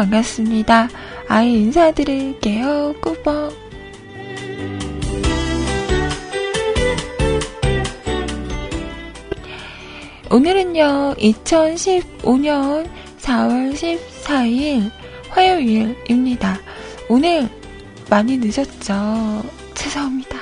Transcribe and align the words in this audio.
반갑습니다. 0.00 0.88
아이 1.28 1.52
인사드릴게요. 1.56 2.94
꾸벅. 3.02 3.52
오늘은요, 10.30 11.16
2015년 11.18 12.88
4월 13.18 13.74
14일 13.74 14.90
화요일입니다. 15.28 16.58
오늘 17.10 17.46
많이 18.08 18.38
늦었죠. 18.38 19.42
죄송합니다. 19.74 20.38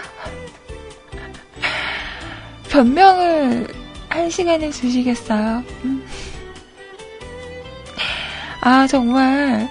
변명을 2.70 3.66
할 4.08 4.30
시간을 4.30 4.70
주시겠어요? 4.70 5.64
음. 5.84 5.97
아, 8.60 8.86
정말. 8.86 9.68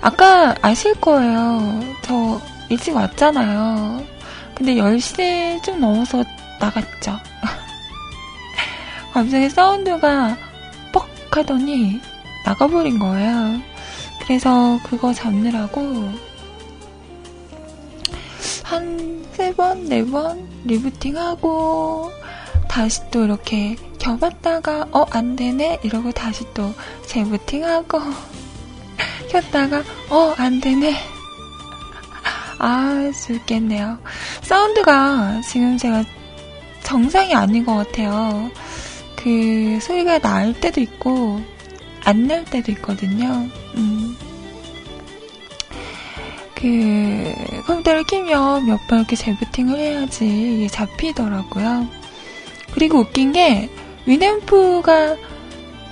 아까 0.00 0.54
아실 0.62 0.94
거예요. 1.00 1.80
저 2.02 2.40
일찍 2.68 2.94
왔잖아요. 2.96 4.04
근데 4.54 4.74
10시 4.74 5.62
좀 5.62 5.80
넘어서 5.80 6.24
나갔죠. 6.58 7.18
갑자기 9.12 9.48
사운드가 9.50 10.36
뻑 10.92 11.06
하더니 11.30 12.00
나가버린 12.44 12.98
거예요. 12.98 13.60
그래서 14.22 14.78
그거 14.84 15.12
잡느라고 15.12 15.80
한 18.64 19.10
세 19.40 19.54
번, 19.54 19.88
네 19.88 20.04
번 20.04 20.46
리부팅하고 20.64 22.10
다시 22.70 23.00
또 23.10 23.24
이렇게 23.24 23.76
켜봤다가 23.98 24.86
어, 24.92 25.04
안 25.10 25.34
되네? 25.34 25.80
이러고 25.82 26.12
다시 26.12 26.44
또 26.54 26.72
재부팅하고 27.06 27.98
켰다가 29.28 29.82
어, 30.08 30.34
안 30.38 30.60
되네. 30.60 30.94
아, 32.58 33.10
죽겠네요. 33.26 33.98
사운드가 34.42 35.40
지금 35.42 35.76
제가 35.76 36.04
정상이 36.84 37.34
아닌 37.34 37.64
것 37.64 37.74
같아요. 37.74 38.50
그 39.16 39.78
소리가 39.82 40.18
날 40.20 40.52
때도 40.54 40.80
있고 40.80 41.40
안 42.04 42.26
날 42.28 42.44
때도 42.44 42.70
있거든요. 42.72 43.48
음. 43.76 44.16
그 46.54 47.34
컴퓨터를 47.66 48.04
키면 48.04 48.66
몇 48.66 48.78
번 48.86 49.00
이렇게 49.00 49.16
재부팅을 49.16 49.76
해야지 49.78 50.26
이게 50.56 50.68
잡히더라고요. 50.68 51.99
그리고 52.80 53.00
웃긴 53.00 53.32
게 53.32 53.68
위앰프가 54.06 55.14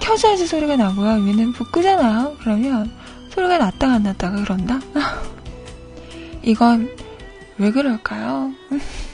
켜져야지 0.01 0.47
소리가 0.47 0.77
나고요. 0.77 1.23
위앰프 1.23 1.71
끄잖아요. 1.71 2.35
그러면 2.41 2.91
소리가 3.29 3.59
났다가 3.59 3.97
안 3.97 4.05
났다가 4.05 4.43
그런다? 4.43 4.81
이건 6.43 6.89
왜 7.59 7.71
그럴까요? 7.73 8.53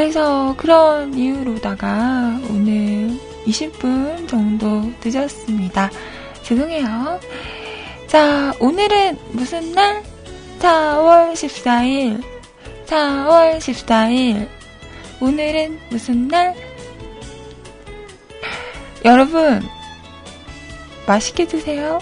그래서 0.00 0.54
그런 0.56 1.12
이유로다가 1.12 2.40
오늘 2.48 3.10
20분 3.44 4.26
정도 4.26 4.90
늦었습니다. 5.04 5.90
죄송해요. 6.42 7.20
자, 8.06 8.54
오늘은 8.60 9.18
무슨 9.32 9.72
날? 9.72 10.02
4월 10.58 11.32
14일. 11.34 12.22
4월 12.86 13.58
14일. 13.58 14.48
오늘은 15.20 15.78
무슨 15.90 16.28
날? 16.28 16.54
여러분, 19.04 19.60
맛있게 21.06 21.46
드세요. 21.46 21.98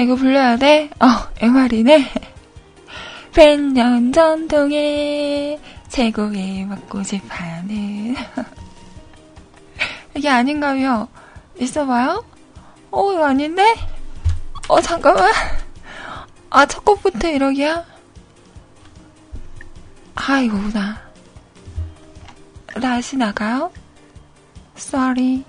나 0.00 0.04
이거 0.04 0.14
불러야 0.14 0.56
돼? 0.56 0.88
어, 0.98 1.06
MR이네. 1.42 2.10
100년 3.32 4.14
전통의 4.16 5.60
최고의 5.90 6.64
막고집 6.64 7.22
하는. 7.28 8.16
이게 10.16 10.26
아닌가요? 10.26 11.06
있어봐요? 11.58 12.24
어, 12.90 13.12
이거 13.12 13.26
아닌데? 13.26 13.74
어, 14.68 14.80
잠깐만. 14.80 15.30
아, 16.48 16.64
첫 16.64 16.82
곡부터 16.82 17.28
이러기야? 17.28 17.84
아, 20.14 20.38
이거구나. 20.38 20.98
다시 22.80 23.18
나가요? 23.18 23.70
Sorry. 24.78 25.44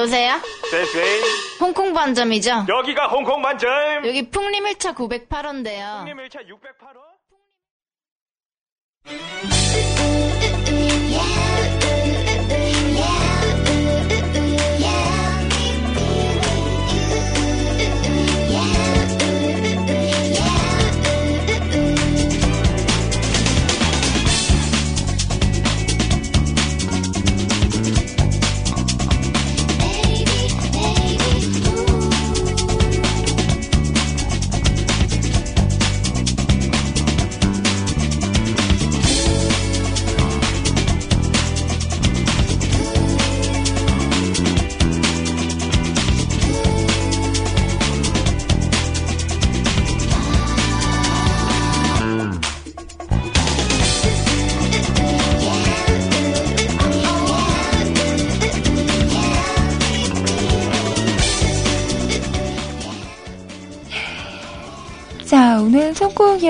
여보세요? 0.00 0.40
쎄쎄 0.70 1.20
홍콩 1.60 1.92
반점이죠? 1.92 2.64
여기가 2.68 3.08
홍콩 3.08 3.42
만점 3.42 3.68
여기 4.06 4.28
풍림 4.30 4.64
1차 4.64 4.94
908호인데요. 4.94 5.98
형님 5.98 6.16
1차 6.16 6.46
608원 6.48 7.10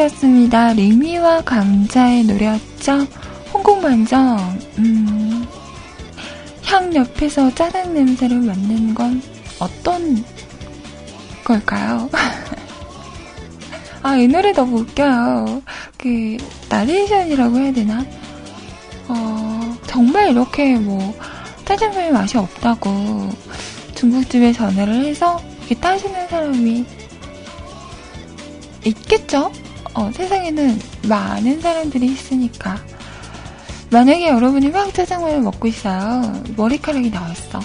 곡이었습니다. 0.01 0.73
리미와 0.75 1.43
감자의 1.43 2.25
노래였죠. 2.25 3.07
홍콩 3.53 3.81
반점. 3.83 4.39
음, 4.79 5.47
향 6.65 6.95
옆에서 6.95 7.55
짜장 7.55 7.93
냄새를 7.93 8.39
맡는 8.39 8.95
건 8.95 9.23
어떤 9.59 10.25
걸까요? 11.45 12.09
아, 14.03 14.17
이 14.17 14.27
노래 14.27 14.53
너무 14.53 14.81
웃겨요. 14.81 15.63
그, 15.99 16.37
나레이션이라고 16.71 17.59
해야 17.59 17.73
되나? 17.73 18.05
어, 19.09 19.77
정말 19.87 20.31
이렇게 20.31 20.77
뭐, 20.77 21.15
짜장면의 21.67 22.13
맛이 22.13 22.39
없다고 22.39 23.29
중국집에 23.95 24.53
전화를 24.53 25.05
해서 25.05 25.41
이렇게 25.59 25.75
따지는 25.75 26.29
사람이 26.29 26.87
있겠죠? 28.85 29.53
어, 29.95 30.11
세상에는 30.13 30.79
많은 31.09 31.61
사람들이 31.61 32.07
있으니까. 32.07 32.79
만약에 33.91 34.29
여러분이 34.29 34.69
막 34.71 34.93
짜장면을 34.95 35.41
먹고 35.41 35.67
있어요. 35.67 36.43
머리카락이 36.57 37.11
나왔어. 37.11 37.61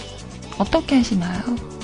어떻게 0.58 0.96
하시나요? 0.98 1.75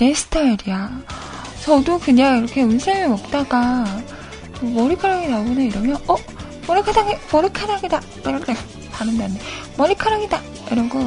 내 0.00 0.14
스타일이야. 0.14 1.02
저도 1.62 1.98
그냥 1.98 2.38
이렇게 2.38 2.62
운쌤을 2.62 3.10
먹다가 3.10 3.84
머리카락이 4.62 5.28
나오네 5.28 5.66
이러면 5.66 5.98
어 6.08 6.16
머리카락이 6.66 7.18
머리카락이다 7.30 8.00
이렇게 8.26 8.54
발음이 8.92 9.22
안 9.22 9.34
돼. 9.34 9.40
머리카락이다 9.76 10.40
이러고 10.70 10.98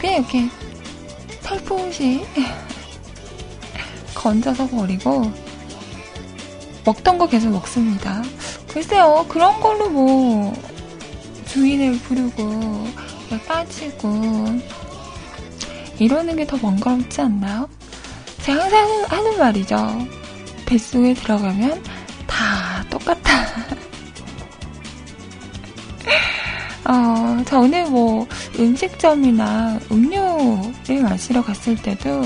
그냥 0.00 0.14
이렇게 0.20 0.48
살포시 1.42 2.24
건져서 4.16 4.68
버리고 4.68 5.30
먹던 6.86 7.18
거 7.18 7.28
계속 7.28 7.50
먹습니다. 7.50 8.22
글쎄요 8.68 9.26
그런 9.28 9.60
걸로 9.60 9.90
뭐 9.90 10.54
주인을 11.44 11.98
부르고 11.98 12.86
빠지고 13.46 14.58
이러는 15.98 16.36
게 16.36 16.46
더 16.46 16.56
번거롭지 16.56 17.20
않나요? 17.20 17.68
제가 18.42 18.62
항상 18.64 19.04
하는 19.08 19.38
말이죠. 19.38 20.06
뱃속에 20.66 21.14
들어가면 21.14 21.82
다 22.26 22.84
똑같아. 22.90 23.46
어, 26.88 27.42
저는 27.44 27.90
뭐 27.90 28.26
음식점이나 28.58 29.80
음료를 29.90 31.02
마시러 31.02 31.42
갔을 31.42 31.74
때도 31.76 32.22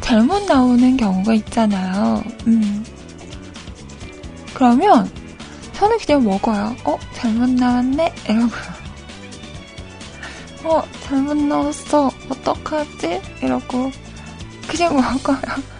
잘못 0.00 0.44
나오는 0.44 0.96
경우가 0.96 1.32
있잖아요. 1.34 2.22
음. 2.46 2.84
그러면 4.54 5.10
저는 5.72 5.98
그냥 5.98 6.24
먹어요. 6.24 6.76
어, 6.84 6.98
잘못 7.14 7.48
나왔네? 7.50 8.14
이러고. 8.28 8.50
어, 10.64 10.82
잘못 11.02 11.36
나왔어. 11.36 12.10
어떡하지? 12.30 13.20
이러고. 13.42 13.90
그냥 14.68 14.96
먹어요. 14.96 15.76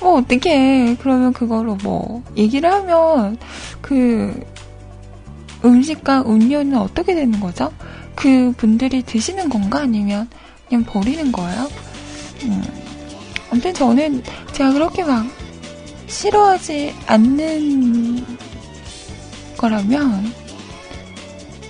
뭐, 0.00 0.18
어떻게, 0.18 0.94
그러면 0.96 1.32
그거로 1.32 1.76
뭐, 1.76 2.22
얘기를 2.36 2.70
하면, 2.70 3.36
그, 3.80 4.44
음식과 5.64 6.22
음료는 6.22 6.78
어떻게 6.78 7.14
되는 7.14 7.40
거죠? 7.40 7.72
그 8.14 8.52
분들이 8.56 9.02
드시는 9.02 9.48
건가? 9.48 9.80
아니면 9.80 10.28
그냥 10.68 10.84
버리는 10.84 11.32
거예요? 11.32 11.68
음. 12.44 12.62
아무튼 13.50 13.74
저는 13.74 14.22
제가 14.52 14.72
그렇게 14.72 15.02
막 15.04 15.26
싫어하지 16.06 16.94
않는 17.06 18.24
거라면 19.56 20.32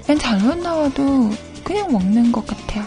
그냥 0.04 0.18
잘못 0.18 0.58
나와도 0.58 1.30
그냥 1.68 1.92
먹는 1.92 2.32
것 2.32 2.46
같아요. 2.46 2.82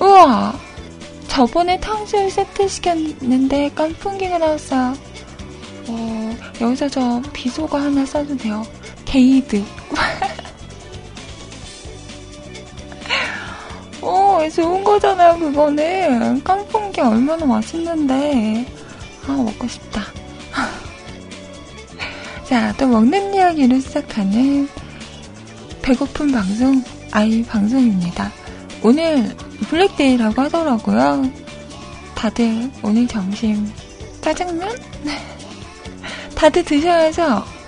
우와! 0.00 0.52
저번에 1.28 1.78
탕수육 1.78 2.28
세트 2.28 2.66
시켰는데 2.66 3.70
깐풍기가 3.76 4.38
나왔어요. 4.38 4.94
어, 5.86 6.36
여기서 6.60 6.88
저 6.88 7.22
비속어 7.32 7.78
하나 7.78 8.04
써도 8.04 8.36
돼요. 8.36 8.64
게이드. 9.12 9.60
어, 14.00 14.48
좋은 14.48 14.82
거잖아요, 14.82 15.38
그거는. 15.38 16.42
깐풍기 16.42 17.02
얼마나 17.02 17.44
맛있는데. 17.44 18.66
아, 19.26 19.32
먹고 19.32 19.68
싶다. 19.68 20.06
자, 22.48 22.72
또 22.78 22.88
먹는 22.88 23.34
이야기로 23.34 23.80
시작하는 23.80 24.66
배고픈 25.82 26.32
방송, 26.32 26.82
아이 27.10 27.42
방송입니다. 27.42 28.32
오늘 28.82 29.36
블랙데이라고 29.68 30.40
하더라고요. 30.40 31.30
다들 32.14 32.70
오늘 32.82 33.06
점심 33.06 33.70
짜장면? 34.22 34.74
다들 36.34 36.64
드셔야죠? 36.64 37.61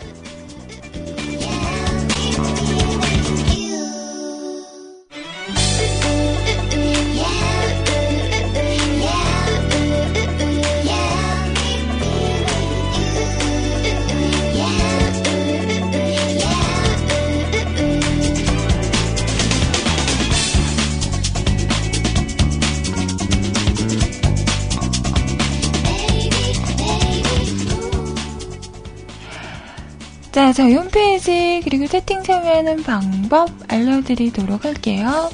저희 30.54 30.74
홈페이지 30.76 31.60
그리고 31.64 31.88
채팅 31.88 32.22
참여하는 32.22 32.84
방법 32.84 33.50
알려드리도록 33.66 34.64
할게요. 34.64 35.28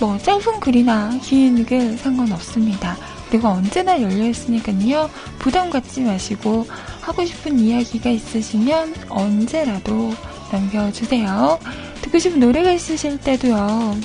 뭐 0.00 0.16
짧은 0.16 0.58
글이나 0.58 1.18
긴 1.22 1.66
글 1.66 1.98
상관없습니다. 1.98 2.96
그리고 3.34 3.48
언제나 3.48 4.00
열려 4.00 4.28
있으니까요. 4.28 5.10
부담 5.40 5.68
갖지 5.68 6.02
마시고 6.02 6.68
하고 7.00 7.24
싶은 7.24 7.58
이야기가 7.58 8.08
있으시면 8.08 8.94
언제라도 9.08 10.14
남겨주세요. 10.52 11.58
듣고 12.00 12.16
싶은 12.20 12.38
노래가 12.38 12.70
있으실 12.70 13.18
때도요. 13.18 13.96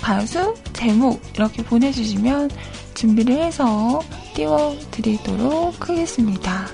가수, 0.00 0.54
제목 0.74 1.20
이렇게 1.34 1.64
보내주시면 1.64 2.50
준비를 2.94 3.42
해서 3.42 4.00
띄워드리도록 4.34 5.88
하겠습니다. 5.88 6.68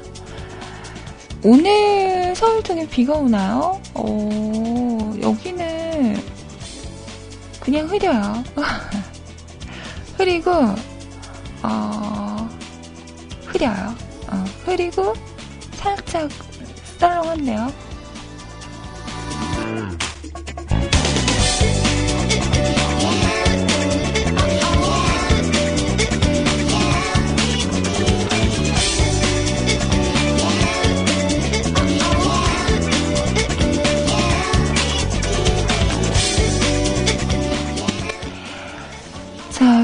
오늘 1.43 2.37
서울 2.37 2.63
쪽에 2.63 2.87
비가 2.87 3.15
오나요? 3.15 3.81
어, 3.95 5.15
여기는 5.23 6.23
그냥 7.61 7.89
흐려요. 7.89 8.45
흐리고, 10.23 10.53
어, 11.65 12.49
흐려요. 13.47 13.93
어, 14.29 14.45
흐리고, 14.65 15.15
살짝 15.75 16.31
썰렁한데요. 17.01 17.73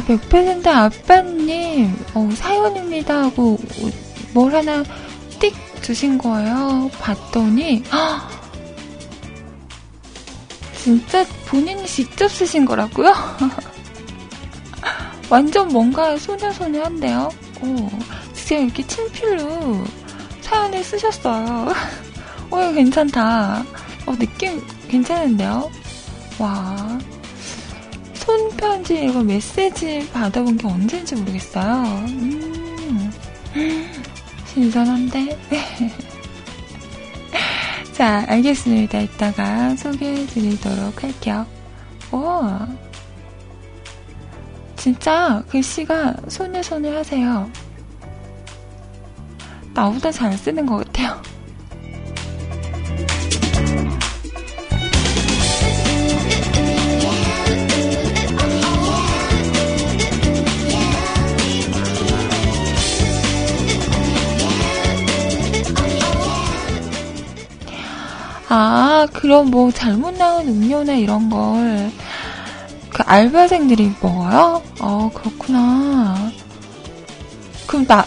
100% 0.08 0.66
아빠님, 0.66 1.94
어, 2.14 2.30
사연입니다 2.34 3.24
하고 3.24 3.58
뭘 4.32 4.54
하나 4.54 4.82
띡 5.38 5.52
주신 5.82 6.16
거예요. 6.16 6.90
봤더니, 6.98 7.84
헉! 7.92 8.30
진짜 10.82 11.26
본인이 11.46 11.86
직접 11.86 12.28
쓰신 12.28 12.64
거라고요? 12.64 13.12
완전 15.28 15.68
뭔가 15.68 16.16
소녀소녀한데요? 16.16 17.28
오, 17.60 17.90
진짜 18.32 18.56
이렇게 18.56 18.86
친필로 18.86 19.84
사연을 20.40 20.82
쓰셨어요. 20.82 21.68
어, 22.50 22.62
이거 22.62 22.72
괜찮다. 22.72 23.62
어, 24.06 24.16
느낌 24.16 24.64
괜찮은데요? 24.88 25.70
와. 26.38 26.98
손편지, 28.28 29.06
이거 29.06 29.22
메시지 29.22 30.06
받아본 30.12 30.58
게 30.58 30.66
언제인지 30.66 31.14
모르겠어요. 31.14 31.82
음, 32.08 33.10
신선한데? 34.44 35.38
자, 37.92 38.26
알겠습니다. 38.28 39.00
이따가 39.00 39.74
소개해 39.76 40.26
드리도록 40.26 41.02
할게요. 41.02 41.46
오. 42.12 42.42
진짜 44.76 45.42
글씨가 45.48 46.14
손에 46.28 46.62
손에 46.62 46.94
하세요. 46.94 47.50
나보다 49.72 50.12
잘 50.12 50.36
쓰는 50.36 50.66
것 50.66 50.84
같아요. 50.84 51.18
아, 68.48 69.06
그럼 69.12 69.50
뭐 69.50 69.70
잘못 69.70 70.14
나온 70.16 70.48
음료나 70.48 70.94
이런 70.94 71.28
걸 71.30 71.90
그 72.92 73.02
알바생들이 73.06 73.92
먹어요? 74.00 74.62
어, 74.80 75.10
그렇구나. 75.14 76.30
그럼 77.66 77.86
나 77.86 78.04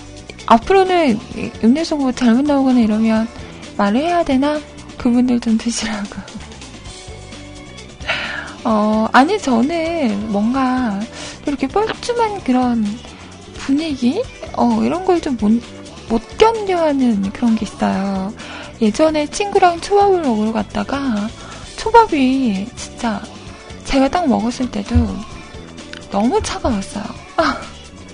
앞으로는 0.48 1.20
음료수 1.64 1.96
뭐 1.96 2.12
잘못 2.12 2.42
나오거나 2.46 2.80
이러면 2.80 3.28
말을 3.78 4.02
해야 4.02 4.24
되나? 4.24 4.60
그분들 4.98 5.40
좀 5.40 5.58
드시라고. 5.58 6.10
어, 8.66 9.08
아니, 9.12 9.40
저는 9.40 10.32
뭔가 10.32 11.00
이렇게 11.46 11.68
뻘쭘한 11.68 12.44
그런 12.44 12.86
분위기? 13.54 14.22
어, 14.54 14.82
이런 14.84 15.06
걸 15.06 15.20
좀 15.22 15.38
못, 15.40 15.52
못 16.10 16.38
견뎌하는 16.38 17.32
그런 17.32 17.56
게 17.56 17.66
있어요. 17.66 18.34
예전에 18.82 19.28
친구랑 19.28 19.80
초밥을 19.82 20.22
먹으러 20.22 20.52
갔다가 20.52 21.30
초밥이 21.78 22.68
진짜 22.76 23.22
제가 23.86 24.08
딱 24.10 24.28
먹었을 24.28 24.72
때도 24.72 24.96
너무 26.10 26.42
차가웠어요. 26.42 27.04
아, 27.38 27.58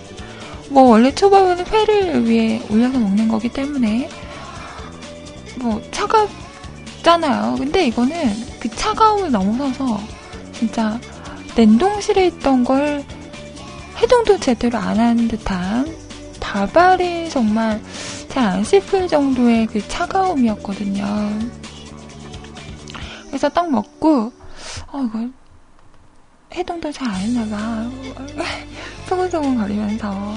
뭐 0.70 0.84
원래 0.84 1.14
초밥은 1.14 1.66
회를 1.68 2.28
위해 2.28 2.62
올려서 2.70 3.00
먹는 3.00 3.28
거기 3.28 3.50
때문에 3.50 4.10
뭐 5.56 5.82
차갑잖아요. 5.92 7.56
근데 7.58 7.88
이거는 7.88 8.46
그 8.60 8.70
차가움을 8.70 9.32
넘어서서 9.32 10.00
진짜 10.52 11.00
냉동실에 11.56 12.28
있던 12.28 12.64
걸 12.64 13.04
해동도 14.02 14.38
제대로 14.40 14.78
안 14.78 15.00
한 15.00 15.28
듯한 15.28 15.96
밥알이 16.40 17.30
정말 17.30 17.82
잘 18.30 18.46
안 18.46 18.64
씹힐 18.64 19.08
정도의 19.08 19.68
그 19.68 19.86
차가움이었거든요. 19.88 21.06
그래서 23.28 23.50
딱 23.50 23.70
먹고, 23.70 24.32
어, 24.92 25.02
이거, 25.08 25.28
해동도 26.54 26.92
잘 26.92 27.08
안 27.10 27.16
했나봐. 27.16 27.90
소근소근 29.08 29.58
거리면서. 29.58 30.34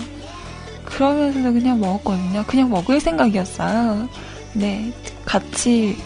그러면서도 0.85 1.53
그냥 1.53 1.81
먹었거든요. 1.81 2.45
그냥 2.47 2.69
먹을 2.71 3.01
생각이었어요. 3.01 4.09
네, 4.55 4.93
같이 5.25 5.97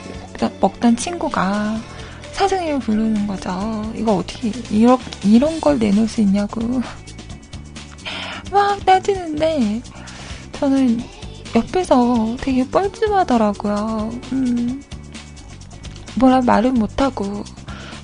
먹던 0.60 0.96
친구가 0.96 1.80
사장님을 2.32 2.80
부르는 2.80 3.26
거죠. 3.26 3.92
이거 3.96 4.16
어떻게, 4.16 4.52
이런, 4.70 4.98
이런 5.24 5.60
걸 5.60 5.78
내놓을 5.78 6.06
수 6.06 6.20
있냐고. 6.20 6.60
막 8.52 8.84
따지는데, 8.84 9.80
저는 10.52 11.00
옆에서 11.54 12.36
되게 12.40 12.68
뻘쭘하더라고요. 12.68 14.10
음, 14.32 14.82
뭐라 16.16 16.40
말은 16.40 16.74
못하고, 16.74 17.44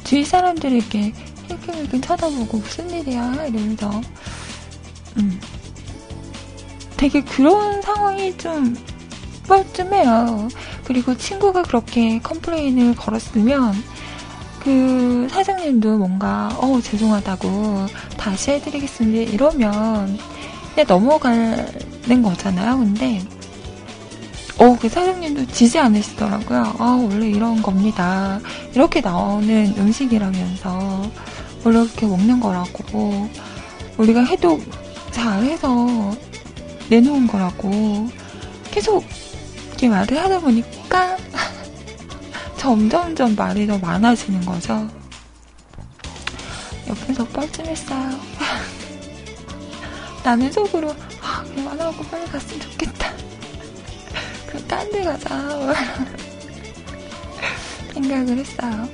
주위 0.04 0.24
사람들이 0.24 0.78
이렇게 0.78 1.12
힐끔힐끔 1.48 2.00
쳐다보고, 2.00 2.58
무슨 2.58 2.90
일이야? 2.90 3.46
이러면서, 3.46 4.00
음, 5.16 5.40
되게 6.96 7.22
그런 7.22 7.82
상황이 7.82 8.36
좀 8.36 8.76
뻘쭘해요. 9.48 10.48
그리고 10.84 11.16
친구가 11.16 11.62
그렇게 11.62 12.20
complain을 12.20 12.94
걸었으면, 12.94 13.74
그 14.62 15.26
사장님도 15.30 15.98
뭔가, 15.98 16.48
어, 16.58 16.80
죄송하다고, 16.80 17.86
다시 18.16 18.52
해드리겠습니다. 18.52 19.32
이러면, 19.32 20.18
그냥 20.74 20.86
넘어가는 20.86 22.22
거잖아요. 22.22 22.78
근데, 22.78 23.20
어, 24.60 24.76
그 24.78 24.90
사장님도 24.90 25.46
지지 25.46 25.78
않으시더라고요. 25.78 26.74
아, 26.78 27.00
원래 27.02 27.30
이런 27.30 27.62
겁니다. 27.62 28.38
이렇게 28.74 29.00
나오는 29.00 29.74
음식이라면서, 29.78 31.10
원래 31.64 31.80
이렇게 31.80 32.04
먹는 32.04 32.40
거라고, 32.40 33.30
우리가 33.96 34.22
해도 34.22 34.60
잘해서 35.12 36.14
내놓은 36.90 37.26
거라고, 37.26 38.06
계속 38.70 39.02
이렇게 39.68 39.88
말을 39.88 40.18
하다 40.18 40.40
보니까, 40.40 41.16
점점점 42.58 43.34
말이 43.36 43.66
더 43.66 43.78
많아지는 43.78 44.44
거죠. 44.44 44.86
옆에서 46.86 47.24
뻘쭘했어요. 47.28 48.20
나는 50.22 50.52
속으로, 50.52 50.94
아, 51.22 51.42
그만하고 51.54 52.04
빨리 52.04 52.26
갔으면 52.26 52.60
좋겠다. 52.60 53.09
딴 54.70 54.88
데 54.92 55.02
가자. 55.02 55.74
생각을 57.92 58.38
했어요. 58.38 58.88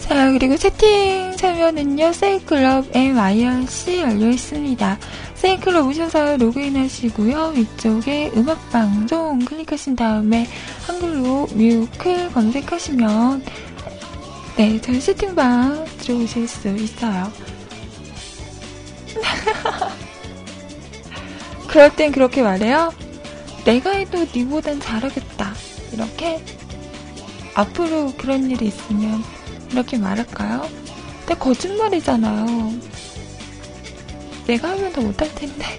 자, 0.00 0.30
그리고 0.32 0.56
채팅 0.58 1.27
참여는요, 1.38 2.12
세이클럽 2.12 2.96
MIRC 2.96 4.00
열려 4.00 4.28
있습니다. 4.28 4.98
세이클럽 5.36 5.86
오셔서 5.86 6.36
로그인 6.36 6.76
하시고요. 6.76 7.52
위쪽에 7.54 8.32
음악방송 8.34 9.44
클릭하신 9.44 9.94
다음에 9.94 10.48
한글로 10.88 11.46
뮤클 11.54 12.32
검색하시면, 12.32 13.44
네, 14.56 14.80
저희 14.80 15.00
채팅방 15.00 15.84
들어오실 15.98 16.48
수 16.48 16.68
있어요. 16.70 17.30
그럴 21.68 21.94
땐 21.94 22.10
그렇게 22.10 22.42
말해요. 22.42 22.92
내가 23.64 23.92
해도 23.92 24.26
니보단 24.34 24.80
잘하겠다. 24.80 25.54
이렇게 25.92 26.44
앞으로 27.54 28.12
그런 28.18 28.50
일이 28.50 28.66
있으면 28.66 29.22
이렇게 29.70 29.98
말할까요? 29.98 30.87
근데 31.28 31.40
거짓말이잖아요. 31.40 32.72
내가 34.46 34.70
하면 34.70 34.90
더 34.94 35.02
못할 35.02 35.34
텐데. 35.34 35.78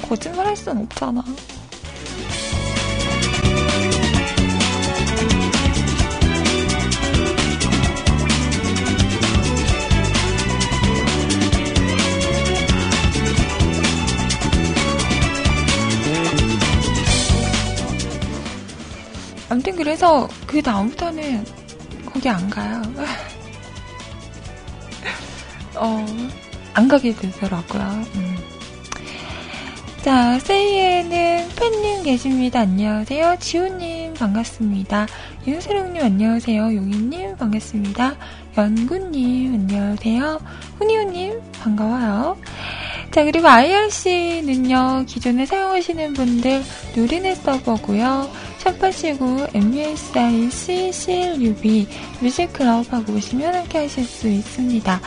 거짓말 0.00 0.46
할 0.46 0.56
순 0.56 0.78
없잖아. 0.78 1.24
아무튼 19.48 19.74
그래서 19.74 20.28
그 20.46 20.62
다음부터는 20.62 21.65
거기 22.06 22.28
안 22.28 22.48
가요. 22.48 22.82
어, 25.76 26.06
안 26.74 26.88
가게 26.88 27.14
되더라고요. 27.14 27.82
음. 28.14 28.36
자, 30.02 30.38
세이에는 30.38 31.48
팬님 31.56 32.02
계십니다. 32.04 32.60
안녕하세요. 32.60 33.36
지호님 33.40 34.14
반갑습니다. 34.14 35.06
윤세롱님 35.46 36.02
안녕하세요. 36.02 36.62
용희님 36.62 37.36
반갑습니다. 37.36 38.14
연구님 38.56 39.54
안녕하세요. 39.54 40.40
훈이호님 40.78 41.40
반가워요. 41.60 42.36
자, 43.10 43.24
그리고 43.24 43.48
IRC는요, 43.48 45.04
기존에 45.06 45.44
사용하시는 45.44 46.12
분들 46.14 46.62
누리넷 46.94 47.42
서버고요. 47.42 48.30
샵하시고 48.66 49.46
MUSI 49.54 50.50
CCLUB 50.50 51.86
뮤직클럽 52.20 52.92
하고 52.92 53.12
오시면 53.12 53.54
함께 53.54 53.78
하실 53.78 54.04
수 54.04 54.28
있습니다. 54.28 55.00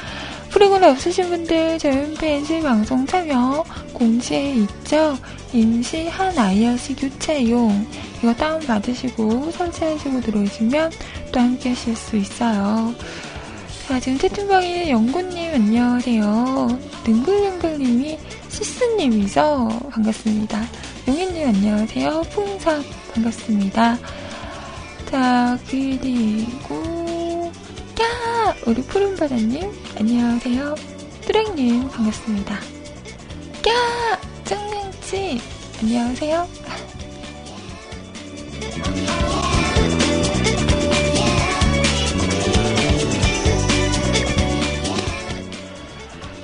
프로그램 0.49 0.91
없으신 0.91 1.29
분들 1.29 1.77
저희 1.77 1.97
홈페이지 1.97 2.61
방송 2.61 3.05
참여 3.05 3.63
공지에 3.93 4.53
있죠. 4.53 5.17
임시 5.53 6.07
한 6.07 6.37
IRC 6.37 6.95
교체용 6.95 7.85
이거 8.19 8.33
다운받으시고 8.33 9.51
설치하시고 9.51 10.21
들어오시면 10.21 10.91
또 11.31 11.39
함께 11.39 11.69
하실 11.69 11.95
수 11.95 12.15
있어요. 12.15 12.93
자, 13.87 13.99
지금 13.99 14.17
채팅방에 14.17 14.89
영구님 14.89 15.53
안녕하세요. 15.53 16.79
능글능글님이 17.05 18.19
시스님이죠. 18.47 19.89
반갑습니다. 19.91 20.63
용희님 21.07 21.47
안녕하세요. 21.47 22.21
풍선 22.29 22.83
반갑습니다. 23.13 23.97
자, 25.09 25.57
그리고 25.69 27.51
야! 28.01 28.55
우리 28.65 28.81
푸른바다님 28.83 29.71
안녕하세요. 29.99 30.75
뚜랭님 31.21 31.89
반갑습니다. 31.89 32.55
야! 32.55 34.19
짱냉치 34.45 35.41
안녕하세요. 35.81 36.47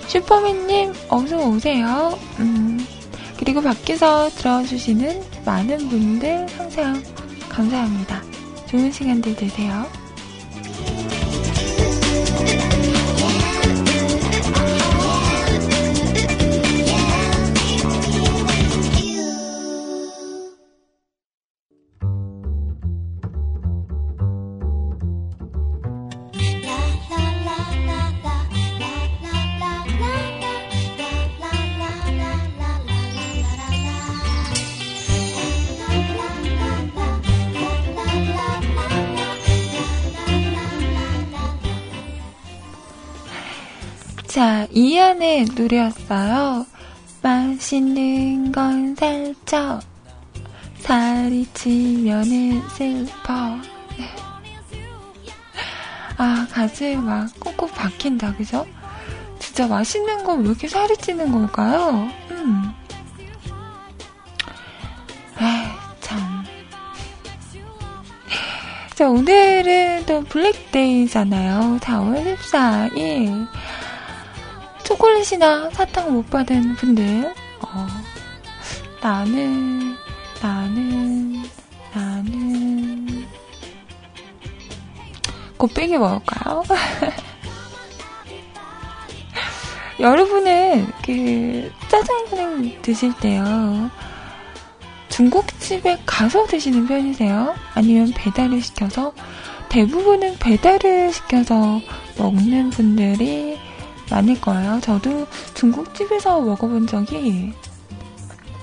슈퍼맨님 0.08 0.94
어서 1.10 1.38
오세요. 1.50 2.18
음, 2.40 2.75
그리고 3.46 3.62
밖에서 3.62 4.28
들어주시는 4.30 5.22
많은 5.46 5.78
분들 5.88 6.48
항상 6.58 7.02
감사합니다. 7.48 8.24
좋은 8.68 8.92
시간들 8.92 9.36
되세요. 9.36 9.86
자, 44.36 44.68
이안의 44.70 45.46
노래였어요. 45.56 46.66
맛있는 47.22 48.52
건 48.52 48.94
살쪄. 48.94 49.80
살이 50.80 51.48
찌면은 51.54 52.62
슬퍼. 52.68 53.32
아, 56.18 56.46
가지에 56.52 56.98
막 56.98 57.30
꼭꼭 57.40 57.74
박힌다, 57.76 58.36
그죠? 58.36 58.66
진짜 59.40 59.68
맛있는 59.68 60.26
건 60.26 60.42
왜 60.42 60.48
이렇게 60.48 60.68
살이 60.68 60.98
찌는 60.98 61.32
걸까요? 61.32 62.10
음. 62.32 62.74
에이, 65.40 65.68
참. 66.02 66.44
자, 68.96 69.10
오늘은 69.10 70.04
또 70.06 70.22
블랙데이잖아요. 70.26 71.78
4월 71.80 72.36
14일. 72.36 73.48
초콜릿이나 74.86 75.72
사탕 75.72 76.14
못 76.14 76.30
받은 76.30 76.76
분들, 76.76 77.34
어, 77.62 77.88
나는, 79.02 79.96
나는, 80.42 81.44
나는, 81.94 83.26
곱빼기 85.58 85.98
먹을까요? 85.98 86.64
여러분은 90.00 90.88
그 91.04 91.72
짜장면 91.88 92.82
드실 92.82 93.12
때요. 93.18 93.90
중국집에 95.10 96.00
가서 96.06 96.46
드시는 96.46 96.88
편이세요? 96.88 97.56
아니면 97.74 98.12
배달을 98.16 98.62
시켜서? 98.62 99.14
대부분은 99.70 100.38
배달을 100.38 101.12
시켜서 101.12 101.82
먹는 102.18 102.70
분들이 102.70 103.58
많을 104.10 104.40
거예요. 104.40 104.80
저도 104.82 105.28
중국집에서 105.54 106.42
먹어본 106.42 106.88
적이, 106.88 107.54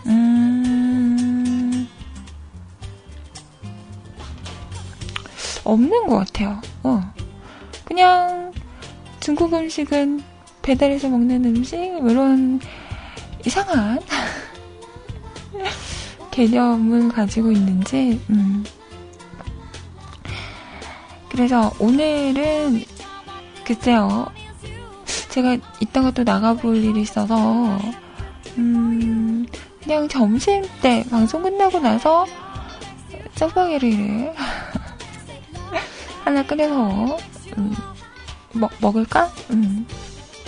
음, 0.06 1.88
없는 5.64 6.06
것 6.06 6.18
같아요. 6.18 6.60
어. 6.82 7.00
그냥 7.84 8.52
중국 9.20 9.52
음식은 9.52 10.22
배달해서 10.62 11.08
먹는 11.08 11.44
음식, 11.44 11.76
이런 11.76 12.60
이상한 13.44 14.00
개념을 16.30 17.08
가지고 17.08 17.52
있는지, 17.52 18.20
음. 18.30 18.64
그래서 21.28 21.72
오늘은, 21.78 22.84
글쎄요, 23.64 24.26
제가 25.32 25.56
이따가 25.80 26.10
또 26.10 26.22
나가볼 26.24 26.76
일이 26.76 27.00
있어서, 27.00 27.78
음, 28.58 29.46
그냥 29.82 30.06
점심 30.06 30.62
때 30.82 31.04
방송 31.10 31.42
끝나고 31.42 31.80
나서 31.80 32.26
짜파게리를 33.34 34.34
하나 36.24 36.42
끓여서, 36.46 37.16
음, 37.56 37.74
먹, 38.52 38.70
먹을까? 38.80 39.32
음, 39.50 39.86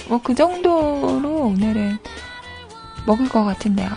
뭐 0.09 0.19
그 0.23 0.35
정도로 0.35 1.47
오늘은 1.47 1.99
먹을 3.07 3.27
것 3.29 3.43
같은데요. 3.43 3.89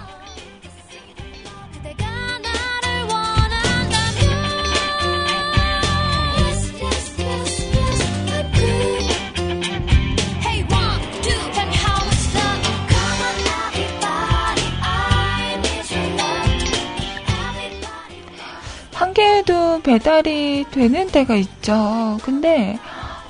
배달이 19.87 20.65
되는 20.69 21.07
때가 21.07 21.35
있죠. 21.35 22.17
근데, 22.21 22.77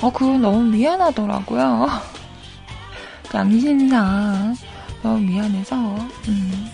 어, 0.02 0.12
그건 0.12 0.42
너무 0.42 0.64
미안하더라고요. 0.64 1.88
양심상 3.32 4.56
너무 5.04 5.20
미안해서, 5.20 5.76
음, 5.76 6.68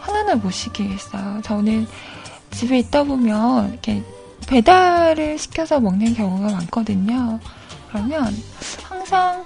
하나는 0.00 0.40
못 0.40 0.52
시키겠어요. 0.52 1.40
저는 1.42 1.88
집에 2.52 2.78
있다 2.78 3.02
보면, 3.02 3.70
이렇게 3.72 4.04
배달을 4.46 5.36
시켜서 5.36 5.80
먹는 5.80 6.14
경우가 6.14 6.52
많거든요. 6.52 7.40
그러면 7.88 8.32
항상 8.84 9.44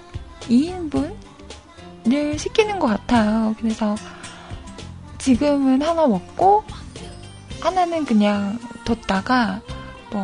2인분을 0.51 1.14
시키는 2.37 2.79
것 2.79 2.88
같아요. 2.88 3.55
그래서 3.59 3.97
지금은 5.16 5.81
하나 5.81 6.07
먹고, 6.07 6.62
하나는 7.61 8.05
그냥 8.05 8.59
뒀다가 8.85 9.61
뭐 10.11 10.23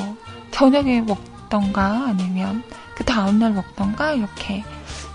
저녁에 0.50 1.00
먹던가 1.00 2.06
아니면 2.08 2.62
그 2.94 3.04
다음날 3.04 3.52
먹던가 3.52 4.12
이렇게 4.12 4.64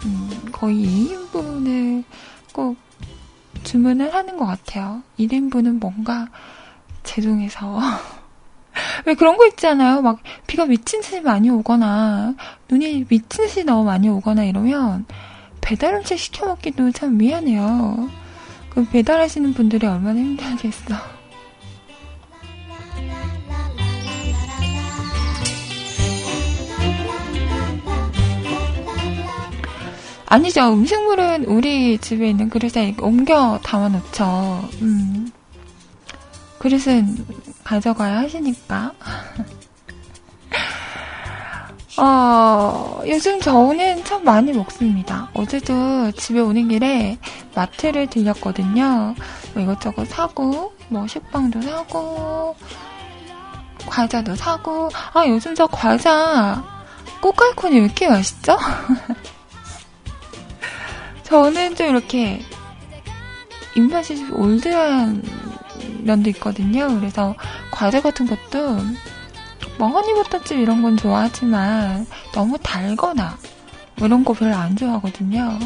음, 0.06 0.50
거의 0.52 0.86
2인분을 0.86 2.04
꼭 2.54 2.78
주문을 3.64 4.14
하는 4.14 4.38
것 4.38 4.46
같아요. 4.46 5.04
1인분은 5.20 5.80
뭔가 5.80 6.28
죄송해서 7.04 7.80
왜 9.06 9.16
그런 9.16 9.38
거 9.38 9.48
있잖아요. 9.48 10.02
막 10.02 10.20
비가 10.46 10.66
미친 10.66 11.02
듯이 11.02 11.22
많이 11.22 11.50
오거나 11.50 12.36
눈이 12.70 13.06
미친 13.08 13.46
듯이 13.46 13.64
너무 13.64 13.86
많이 13.86 14.10
오거나 14.10 14.44
이러면 14.44 15.06
배달 15.62 15.96
음식 15.96 16.18
시켜 16.18 16.46
먹기도 16.46 16.92
참 16.92 17.18
미안해요. 17.18 18.10
그 18.70 18.86
배달하시는 18.86 19.54
분들이 19.54 19.88
얼마나 19.88 20.20
힘들겠어. 20.20 21.17
아니죠. 30.28 30.74
음식물은 30.74 31.46
우리 31.46 31.98
집에 32.00 32.30
있는 32.30 32.50
그릇에 32.50 32.94
옮겨 33.00 33.58
담아놓죠. 33.64 34.70
음. 34.82 35.32
그릇은 36.60 37.26
가져가야 37.64 38.18
하시니까. 38.20 38.92
어, 42.00 43.02
요즘 43.08 43.40
저는 43.40 44.04
참 44.04 44.24
많이 44.26 44.52
먹습니다. 44.52 45.30
어제도 45.34 46.12
집에 46.12 46.42
오는 46.42 46.68
길에 46.68 47.18
마트를 47.56 48.08
들렸거든요. 48.08 49.16
뭐 49.54 49.64
이것저것 49.64 50.08
사고, 50.10 50.74
뭐 50.90 51.08
식빵도 51.08 51.62
사고, 51.62 52.56
과자도 53.88 54.36
사고. 54.36 54.90
아, 55.14 55.26
요즘 55.26 55.56
저 55.56 55.66
과자 55.68 56.64
꽃갈콘이 57.22 57.80
왜 57.80 57.86
이렇게 57.86 58.10
맛있죠? 58.10 58.58
저는 61.28 61.76
좀 61.76 61.90
이렇게 61.90 62.42
입맛이 63.76 64.16
좀 64.16 64.34
올드한 64.34 65.22
면도 66.04 66.30
있거든요. 66.30 66.88
그래서 67.00 67.36
과자 67.70 68.02
같은 68.02 68.26
것도 68.28 68.78
뭐 69.78 69.90
허니버터칩 69.90 70.58
이런 70.58 70.82
건 70.82 70.96
좋아하지만 70.96 72.08
너무 72.34 72.58
달거나 72.58 73.38
뭐 73.98 74.08
이런 74.08 74.24
거 74.24 74.32
별로 74.34 74.56
안 74.56 74.76
좋아하거든요. 74.78 75.60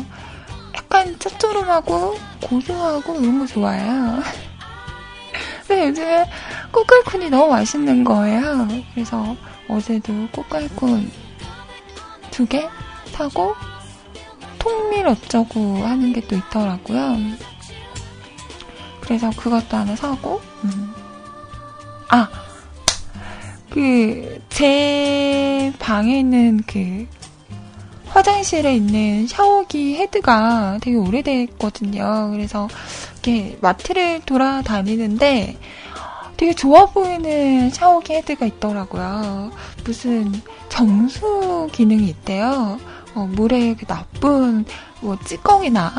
약간 0.76 1.18
짭조름하고 1.20 2.18
고소하고 2.42 3.22
이런 3.22 3.40
거 3.40 3.46
좋아해요. 3.46 4.24
근데 5.68 5.90
요즘에 5.90 6.26
꽃갈콘이 6.72 7.30
너무 7.30 7.50
맛있는 7.50 8.04
거예요. 8.04 8.68
그래서 8.96 9.36
어제도 9.68 10.12
꽃갈콘 10.32 11.12
두 12.32 12.46
개 12.48 12.68
사고 13.12 13.56
통밀 14.62 15.08
어쩌고 15.08 15.78
하는 15.84 16.14
게 16.14 16.22
또 16.22 16.36
있더라고요. 16.36 17.18
그래서 19.02 19.30
그것도 19.32 19.76
하나 19.76 19.96
사고, 19.96 20.40
음. 20.64 20.94
아, 22.10 22.30
그, 23.70 24.40
제 24.50 25.74
방에 25.80 26.20
있는 26.20 26.62
그, 26.68 27.08
화장실에 28.06 28.76
있는 28.76 29.26
샤워기 29.28 29.96
헤드가 29.96 30.78
되게 30.82 30.96
오래됐거든요. 30.98 32.30
그래서, 32.32 32.68
이렇게 33.14 33.58
마트를 33.62 34.22
돌아다니는데, 34.26 35.58
되게 36.38 36.54
좋아 36.54 36.86
보이는 36.86 37.70
샤워기 37.72 38.14
헤드가 38.14 38.46
있더라고요. 38.46 39.52
무슨 39.86 40.32
정수 40.70 41.68
기능이 41.72 42.08
있대요. 42.10 42.80
어, 43.14 43.28
물에 43.32 43.76
그 43.76 43.86
나쁜 43.86 44.66
뭐 45.02 45.18
찌꺼기나 45.26 45.92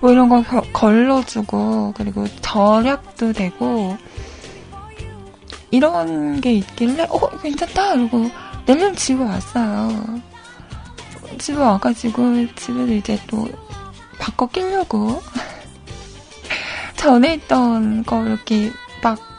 뭐 0.00 0.10
이런 0.10 0.28
거 0.28 0.42
걸러주고 0.72 1.94
그리고 1.96 2.26
절약도 2.40 3.32
되고 3.32 3.96
이런 5.70 6.40
게 6.40 6.54
있길래 6.54 7.06
어 7.08 7.38
괜찮다 7.38 7.94
그러고 7.94 8.30
내년 8.66 8.94
집에 8.94 9.22
왔어요. 9.22 10.20
집에 11.38 11.58
와가지고 11.58 12.54
집에서 12.54 12.92
이제 12.92 13.18
또 13.26 13.48
바꿔 14.18 14.46
끼려고 14.46 15.22
전에 16.96 17.34
있던 17.34 18.04
거 18.04 18.24
이렇게 18.24 18.70
막 19.02 19.32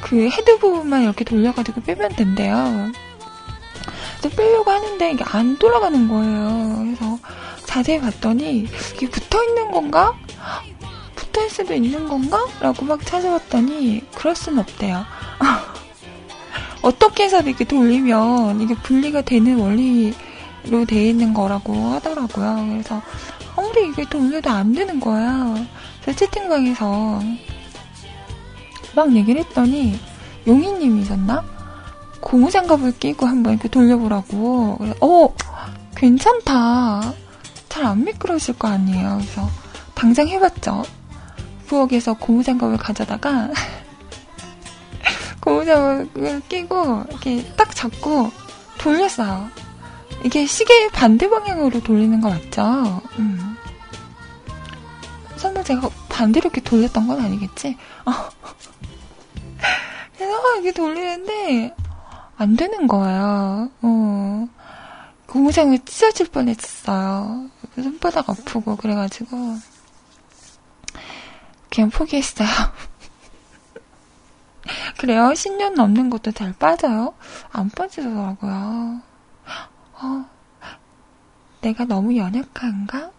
그 0.00 0.28
헤드 0.28 0.58
부분만 0.58 1.02
이렇게 1.02 1.24
돌려가지고 1.24 1.82
빼면 1.82 2.16
된대요. 2.16 2.90
빼려고 4.28 4.70
하는데 4.70 5.12
이게 5.12 5.24
안 5.26 5.56
돌아가는 5.58 6.08
거예요. 6.08 6.76
그래서 6.84 7.18
자세히 7.64 8.00
봤더니 8.00 8.66
이게 8.94 9.08
붙어 9.08 9.42
있는 9.44 9.70
건가? 9.70 10.14
붙어 11.14 11.44
있을 11.46 11.64
수도 11.64 11.74
있는 11.74 12.08
건가? 12.08 12.44
라고 12.60 12.84
막 12.84 13.04
찾아봤더니 13.04 14.04
그럴 14.14 14.34
순 14.34 14.58
없대요. 14.58 15.04
어떻게 16.82 17.24
해서 17.24 17.40
이렇게 17.40 17.64
돌리면 17.64 18.60
이게 18.60 18.74
분리가 18.74 19.22
되는 19.22 19.58
원리로 19.58 20.84
되어 20.86 21.02
있는 21.02 21.34
거라고 21.34 21.74
하더라고요. 21.92 22.66
그래서 22.70 23.02
아무리 23.56 23.88
이게 23.88 24.04
돌려도 24.08 24.50
안 24.50 24.72
되는 24.72 24.98
거예요. 24.98 25.66
그래서 26.02 26.18
채팅방에서 26.18 27.22
막 28.94 29.14
얘기를 29.14 29.40
했더니 29.42 29.98
용희님이셨나? 30.46 31.44
고무장갑을 32.20 32.98
끼고 32.98 33.26
한번 33.26 33.54
이렇게 33.54 33.68
돌려보라고. 33.68 34.78
어, 35.00 35.34
괜찮다. 35.96 37.12
잘 37.68 37.84
안 37.84 38.04
미끄러질 38.04 38.58
거 38.58 38.68
아니에요. 38.68 39.18
그래서 39.20 39.48
당장 39.94 40.28
해봤죠. 40.28 40.82
부엌에서 41.66 42.14
고무장갑을 42.14 42.76
가져다가 42.78 43.48
고무장갑을 45.40 46.42
끼고 46.48 47.04
이렇게 47.08 47.44
딱 47.56 47.74
잡고 47.74 48.30
돌렸어요. 48.78 49.48
이게 50.24 50.46
시계 50.46 50.88
반대 50.88 51.28
방향으로 51.30 51.80
돌리는 51.82 52.20
거 52.20 52.28
맞죠? 52.30 53.00
음. 53.18 53.56
설마 55.36 55.62
제가 55.62 55.88
반대로 56.10 56.48
이렇게 56.48 56.60
돌렸던 56.60 57.06
건 57.06 57.20
아니겠지? 57.24 57.76
어. 58.04 58.12
그래서 60.18 60.54
이렇게 60.56 60.72
돌리는데 60.72 61.74
안 62.40 62.56
되는 62.56 62.86
거예요. 62.86 63.70
어. 63.82 64.48
고무장을 65.26 65.78
찢어질 65.80 66.30
뻔했어요. 66.30 67.50
손바닥 67.74 68.30
아프고 68.30 68.76
그래가지고 68.76 69.58
그냥 71.70 71.90
포기했어요. 71.90 72.48
그래요? 74.96 75.24
10년 75.34 75.74
넘는 75.74 76.08
것도 76.08 76.32
잘 76.32 76.54
빠져요? 76.54 77.12
안 77.52 77.68
빠지더라고요. 77.68 79.02
어, 80.00 80.30
내가 81.60 81.84
너무 81.84 82.16
연약한가? 82.16 83.10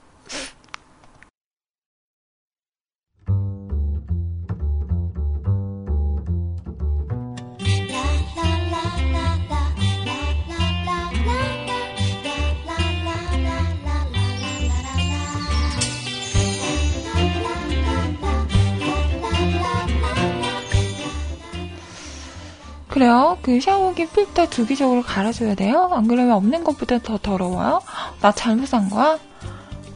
그래요? 22.92 23.38
그 23.42 23.60
샤워기 23.62 24.08
필터 24.08 24.50
주기적으로 24.50 25.02
갈아줘야 25.02 25.56
돼요? 25.56 25.90
안 25.94 26.08
그러면 26.08 26.34
없는 26.34 26.64
것보다 26.64 27.00
더 27.00 27.18
더러워요? 27.18 27.82
나 28.22 28.32
잘못 28.32 28.68
산 28.68 28.90
거야? 28.90 29.18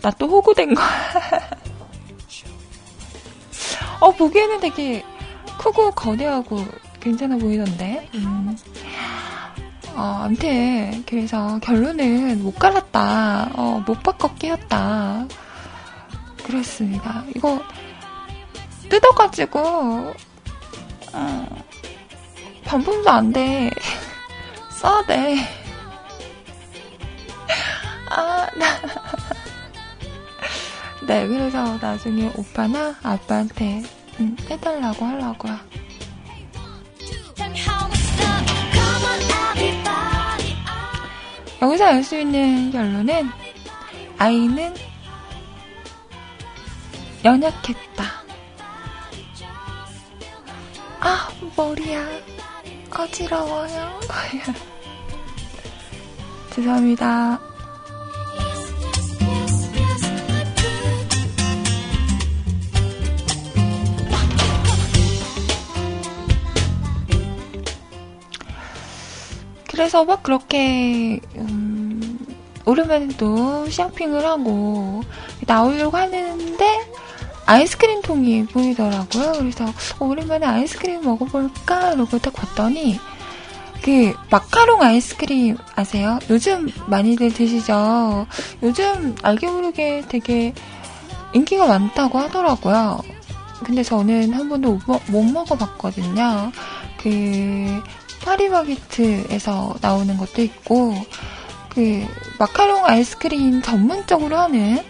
나 0.01 0.12
또 0.12 0.27
호구된 0.27 0.73
거야? 0.75 0.88
어, 3.99 4.12
보기에는 4.12 4.60
되게 4.60 5.03
크고 5.58 5.91
거대하고 5.91 6.63
괜찮아 6.99 7.38
보이던데? 7.38 8.10
음. 8.15 8.55
어, 9.95 10.21
암튼, 10.25 11.03
그래서 11.08 11.60
결론은 11.60 12.43
못 12.43 12.55
갈았다. 12.60 13.51
어, 13.55 13.84
못 13.86 14.01
바꿔 14.03 14.34
끼웠다. 14.36 15.25
그렇습니다. 16.43 17.23
이거 17.36 17.62
뜯어가지고, 18.89 19.60
어, 21.13 21.47
반품도 22.65 23.10
안 23.10 23.32
돼. 23.32 23.69
써야 24.69 25.06
돼. 25.06 25.38
아, 28.10 28.47
나. 28.56 28.65
네, 31.08 31.28
그래서 31.28 31.78
나중에 31.78 32.32
오빠나 32.36 32.95
아빠한테 33.04 33.84
음, 34.19 34.36
해달라고 34.49 35.06
하려고요. 35.06 35.58
여기서 41.62 41.86
알 41.86 42.04
수 42.04 42.17
있는 42.19 42.71
결론은 42.71 43.30
아이는 44.17 44.73
연약했다. 47.23 48.04
아, 50.99 51.30
머리야. 51.56 52.06
어지러워요. 52.97 53.99
죄송합니다. 56.51 57.39
그래서 69.67 70.05
막 70.05 70.23
그렇게 70.23 71.19
음, 71.36 72.17
오랜만에도 72.65 73.69
쇼핑을 73.69 74.25
하고 74.25 75.01
나오려고 75.45 75.97
하는데 75.97 76.94
아이스크림 77.45 78.01
통이 78.01 78.45
보이더라고요. 78.47 79.34
그래서 79.39 79.65
어, 79.99 80.05
오랜만에 80.05 80.45
아이스크림 80.45 81.01
먹어볼까? 81.03 81.93
이러고 81.93 82.17
딱 82.19 82.34
봤더니 82.34 82.99
그 83.84 84.13
마카롱 84.31 84.81
아이스크림 84.81 85.58
아세요? 85.75 86.19
요즘 86.29 86.69
많이들 86.88 87.34
드시죠? 87.34 88.25
요즘 88.63 89.15
알게 89.21 89.47
모르게 89.47 90.03
되게 90.10 90.53
인기가 91.34 91.67
많다고 91.67 92.17
하더라고요. 92.17 92.99
근데 93.63 93.84
저는 93.84 94.34
한 94.34 94.49
번도 94.49 94.79
못 95.08 95.23
먹어봤거든요. 95.23 96.51
그 97.01 97.81
파리바게트에서 98.23 99.75
나오는 99.81 100.17
것도 100.17 100.41
있고 100.41 100.95
그 101.69 102.05
마카롱 102.39 102.86
아이스크림 102.86 103.62
전문적으로 103.62 104.38
하는 104.38 104.84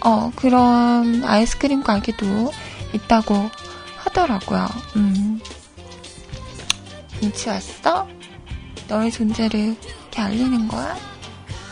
어 0.00 0.30
그런 0.36 1.24
아이스크림 1.24 1.82
가게도 1.82 2.52
있다고 2.92 3.50
하더라고요. 3.96 4.66
음. 4.96 5.40
눈치 7.20 7.48
왔어? 7.48 8.06
너의 8.88 9.10
존재를 9.10 9.58
이렇게 9.60 10.20
알리는 10.22 10.68
거야? 10.68 10.96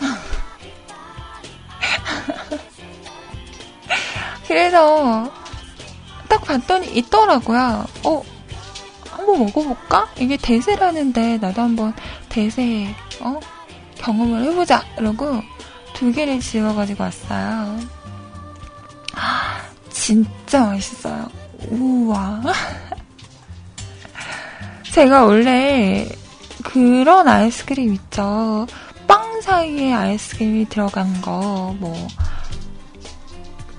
그래서 4.48 5.30
딱 6.28 6.42
봤더니 6.42 6.88
있더라고요. 6.96 7.84
어, 8.04 8.22
한번 9.10 9.38
먹어볼까? 9.38 10.08
이게 10.18 10.36
대세라는데 10.36 11.38
나도 11.38 11.62
한번 11.62 11.94
대세 12.28 12.94
어 13.20 13.38
경험을 13.98 14.42
해보자. 14.44 14.82
이러고 14.98 15.40
두 15.94 16.12
개를 16.12 16.40
지어가지고 16.40 17.04
왔어요. 17.04 17.78
진짜 19.90 20.66
맛있어요. 20.66 21.28
우와. 21.70 22.42
제가 24.92 25.24
원래 25.24 26.08
그런 26.62 27.26
아이스크림 27.26 27.94
있죠. 27.94 28.66
빵 29.06 29.40
사이에 29.40 29.92
아이스크림이 29.92 30.68
들어간 30.68 31.20
거, 31.20 31.74
뭐, 31.78 32.08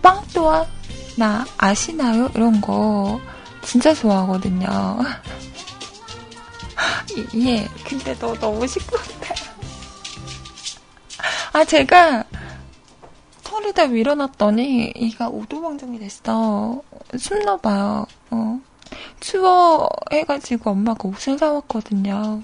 빵 0.01 0.21
또한 0.33 0.65
나 1.15 1.45
아시나요? 1.57 2.29
이런 2.35 2.59
거 2.59 3.19
진짜 3.61 3.93
좋아하거든요. 3.93 4.67
예, 7.35 7.65
근데 7.87 8.13
너 8.19 8.33
너무 8.35 8.67
시끄럽다. 8.67 9.33
아, 11.53 11.63
제가 11.63 12.23
털에다 13.55 13.87
밀어놨더니 13.87 14.91
이가 14.97 15.29
오도방정이 15.29 15.97
됐어. 15.99 16.81
춥나봐요. 17.17 18.05
어. 18.31 18.59
추워 19.21 19.89
해가지고 20.11 20.71
엄마가 20.71 21.07
옷을 21.07 21.37
사왔거든요. 21.37 22.43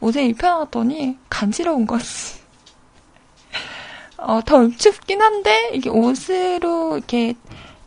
옷에 0.00 0.26
입혀놨더니 0.26 1.18
간지러운 1.28 1.86
거지. 1.86 2.40
어, 4.16 4.40
덜 4.42 4.76
춥긴 4.76 5.20
한데, 5.20 5.70
이게 5.74 5.90
옷으로 5.90 6.98
이렇게, 6.98 7.34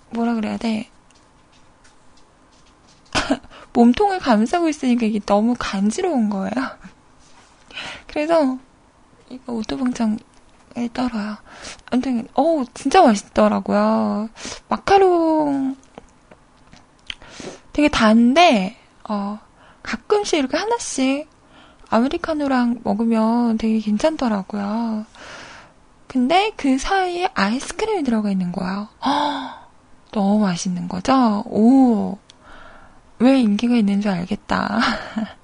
뭐라 0.09 0.35
그래야 0.35 0.57
돼. 0.57 0.89
몸통을 3.73 4.19
감싸고 4.19 4.67
있으니까 4.67 5.05
이게 5.05 5.19
너무 5.19 5.55
간지러운 5.57 6.29
거예요. 6.29 6.51
그래서, 8.07 8.59
이거 9.29 9.53
오토방정 9.53 10.19
에 10.77 10.89
떨어요. 10.93 11.37
아무튼, 11.91 12.27
어우, 12.35 12.65
진짜 12.73 13.01
맛있더라고요. 13.01 14.29
마카롱, 14.69 15.75
되게 17.73 17.89
단데, 17.89 18.77
어, 19.09 19.39
가끔씩 19.83 20.37
이렇게 20.39 20.55
하나씩 20.57 21.27
아메리카노랑 21.89 22.81
먹으면 22.83 23.57
되게 23.57 23.79
괜찮더라고요. 23.79 25.05
근데 26.07 26.51
그 26.57 26.77
사이에 26.77 27.29
아이스크림이 27.33 28.03
들어가 28.03 28.29
있는 28.29 28.51
거야. 28.51 28.89
허, 29.05 29.67
너무 30.11 30.39
맛있는 30.39 30.87
거죠? 30.87 31.43
오, 31.47 32.17
왜 33.19 33.39
인기가 33.41 33.75
있는 33.75 34.01
줄 34.01 34.11
알겠다. 34.11 34.79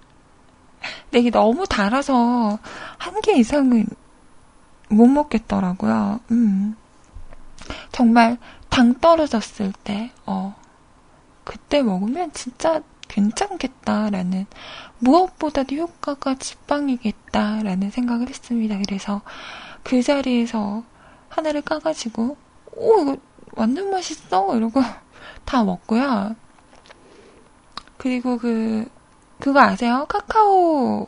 근데 1.09 1.19
이게 1.19 1.29
너무 1.31 1.65
달아서 1.67 2.59
한 2.97 3.21
개 3.21 3.33
이상은 3.37 3.85
못 4.89 5.07
먹겠더라고요. 5.07 6.19
음. 6.31 6.75
정말 7.91 8.37
당 8.69 8.93
떨어졌을 8.99 9.71
때, 9.83 10.11
어, 10.25 10.55
그때 11.43 11.81
먹으면 11.81 12.31
진짜 12.33 12.81
괜찮겠다라는 13.07 14.47
무엇보다도 14.99 15.75
효과가 15.75 16.35
지방이겠다라는 16.35 17.91
생각을 17.91 18.29
했습니다. 18.29 18.77
그래서 18.85 19.21
그 19.83 20.01
자리에서 20.01 20.83
하나를 21.29 21.61
까가지고 21.61 22.37
오 22.75 23.01
이거 23.01 23.17
완전 23.55 23.91
맛있어 23.91 24.55
이러고 24.55 24.81
다 25.45 25.63
먹고요. 25.63 26.35
그리고 27.97 28.37
그 28.37 28.87
그거 29.39 29.59
아세요? 29.59 30.05
카카오 30.07 31.05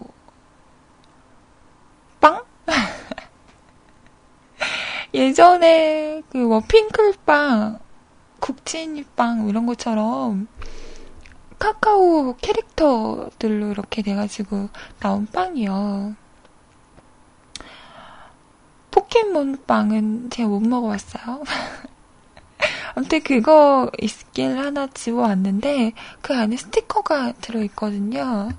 빵? 2.19 2.43
예전에 5.15 6.21
그 6.29 6.37
뭐 6.39 6.59
핑클빵 6.59 7.79
국진빵 8.41 9.47
이런 9.47 9.65
것처럼 9.65 10.47
카카오 11.57 12.35
캐릭터들로 12.35 13.71
이렇게 13.71 14.01
돼가지고 14.01 14.69
나온 14.99 15.25
빵이요. 15.27 16.15
포켓몬 18.91 19.57
빵은 19.65 20.29
제가 20.31 20.49
못 20.49 20.59
먹어봤어요. 20.59 21.43
아무튼 22.93 23.21
그거 23.21 23.89
있길 24.01 24.57
하나 24.57 24.87
지워왔는데 24.87 25.93
그 26.21 26.35
안에 26.35 26.57
스티커가 26.57 27.31
들어있거든요. 27.39 28.49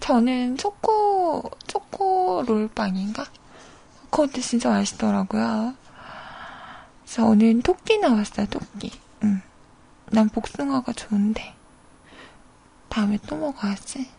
저는 0.00 0.56
초코, 0.56 1.50
초코 1.66 2.42
롤빵인가? 2.46 3.24
그것도 4.12 4.42
진짜 4.42 4.68
맛있더라고요. 4.68 5.74
저는 7.06 7.62
토끼 7.62 7.96
나왔어요, 7.96 8.46
토끼. 8.46 8.92
응. 9.24 9.40
난 10.10 10.28
복숭아가 10.28 10.92
좋은데. 10.92 11.54
다음에 12.90 13.18
또 13.26 13.36
먹어야지. 13.36 14.10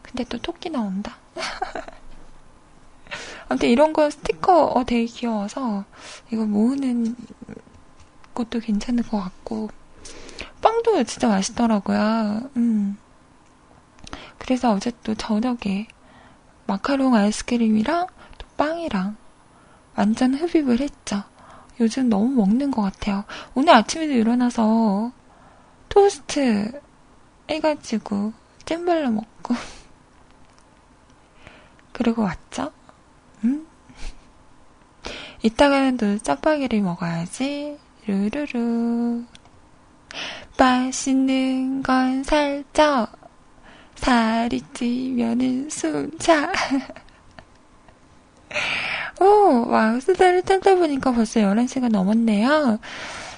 근데 0.00 0.24
또 0.24 0.38
토끼 0.38 0.70
나온다. 0.70 1.18
아무튼 3.46 3.68
이런 3.68 3.92
거 3.92 4.08
스티커 4.08 4.68
어, 4.68 4.84
되게 4.84 5.04
귀여워서 5.04 5.84
이거 6.30 6.46
모으는 6.46 7.14
것도 8.32 8.60
괜찮을 8.60 9.02
것 9.02 9.20
같고 9.20 9.68
빵도 10.62 11.04
진짜 11.04 11.28
맛있더라고요. 11.28 12.48
음. 12.56 12.96
그래서 14.38 14.72
어제 14.72 14.92
또 15.02 15.14
저녁에 15.14 15.88
마카롱 16.66 17.14
아이스크림이랑 17.14 18.06
또 18.38 18.46
빵이랑 18.56 19.20
완전 19.94 20.34
흡입을 20.34 20.80
했죠. 20.80 21.22
요즘 21.80 22.08
너무 22.08 22.28
먹는 22.28 22.70
것 22.70 22.82
같아요. 22.82 23.24
오늘 23.54 23.74
아침에도 23.74 24.12
일어나서 24.12 25.12
토스트 25.88 26.80
해가지고 27.50 28.32
잼 28.64 28.86
발라 28.86 29.10
먹고 29.10 29.54
그리고 31.92 32.22
왔죠? 32.22 32.72
음? 33.44 33.66
이따가는 35.42 35.96
또 35.96 36.18
짜파게티를 36.18 36.80
먹어야지. 36.80 37.78
루루루. 38.06 39.24
맛있는 40.58 41.82
건 41.82 42.24
살쪄. 42.24 43.06
살이 43.94 44.60
찌면은 44.72 45.70
숨차. 45.70 46.52
오, 49.22 49.68
와, 49.68 50.00
수다를 50.00 50.42
찾다 50.42 50.74
보니까 50.74 51.12
벌써 51.12 51.38
11시가 51.38 51.88
넘었네요. 51.88 52.80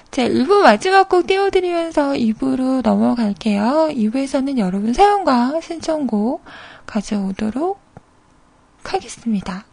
자, 0.09 0.27
1부 0.27 0.63
마지막 0.63 1.07
곡 1.09 1.27
띄워드리면서 1.27 2.13
2부로 2.13 2.81
넘어갈게요. 2.81 3.89
2부에서는 3.91 4.57
여러분 4.57 4.93
사연과 4.93 5.61
신청곡 5.61 6.43
가져오도록 6.87 7.79
하겠습니다. 8.83 9.65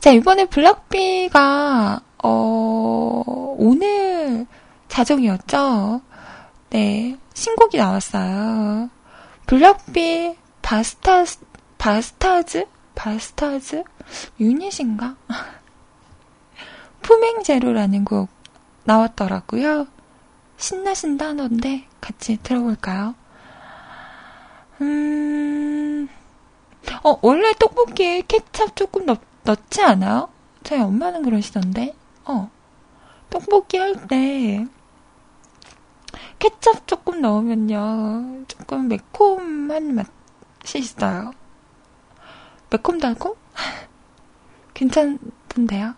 자, 0.00 0.10
이번에 0.10 0.46
블락비가, 0.46 2.00
어, 2.22 3.54
오늘 3.58 4.46
자정이었죠? 4.88 6.00
네, 6.70 7.18
신곡이 7.34 7.76
나왔어요. 7.76 8.88
블락비 9.46 10.36
바스타스, 10.62 11.40
바스타즈? 11.76 12.66
바스타즈? 12.94 13.84
유닛인가? 14.40 15.16
품행제로라는 17.02 18.04
곡 18.04 18.28
나왔더라고요. 18.84 19.86
신나신다던데 20.56 21.86
같이 22.00 22.38
들어볼까요? 22.42 23.14
음, 24.80 26.08
어, 27.02 27.18
원래 27.22 27.52
떡볶이에 27.58 28.22
케찹 28.26 28.68
조금 28.74 29.06
넣, 29.06 29.18
넣지 29.44 29.82
않아요? 29.82 30.28
저희 30.62 30.80
엄마는 30.80 31.22
그러시던데, 31.22 31.94
어. 32.24 32.50
떡볶이 33.30 33.76
할 33.78 34.06
때, 34.06 34.66
케찹 36.38 36.74
조금 36.86 37.20
넣으면요, 37.20 38.44
조금 38.48 38.88
매콤한 38.88 39.94
맛이 39.94 40.78
있어요. 40.78 41.32
매콤달콤? 42.70 43.34
괜찮던데요? 44.74 45.94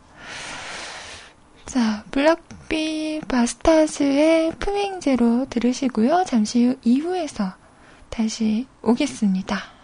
자, 1.66 2.04
블락비 2.10 3.22
바스타즈의 3.28 4.52
품행제로 4.58 5.46
들으시고요. 5.50 6.24
잠시 6.26 6.64
후 6.66 6.76
2부에서 6.84 7.54
다시 8.08 8.66
오겠습니다. 8.82 9.75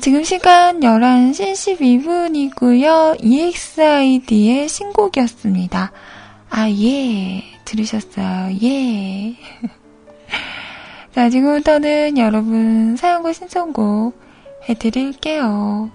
지금 0.00 0.24
시간 0.24 0.80
11시 0.80 1.76
12분이고요. 1.76 3.22
EXID의 3.22 4.66
신곡이었습니다. 4.66 5.92
아, 6.48 6.70
예. 6.70 7.44
들으셨어요. 7.66 8.56
예. 8.62 9.36
자, 11.14 11.28
지금부터는 11.28 12.16
여러분 12.16 12.96
사연과 12.96 13.34
신청곡 13.34 14.18
해드릴게요. 14.70 15.90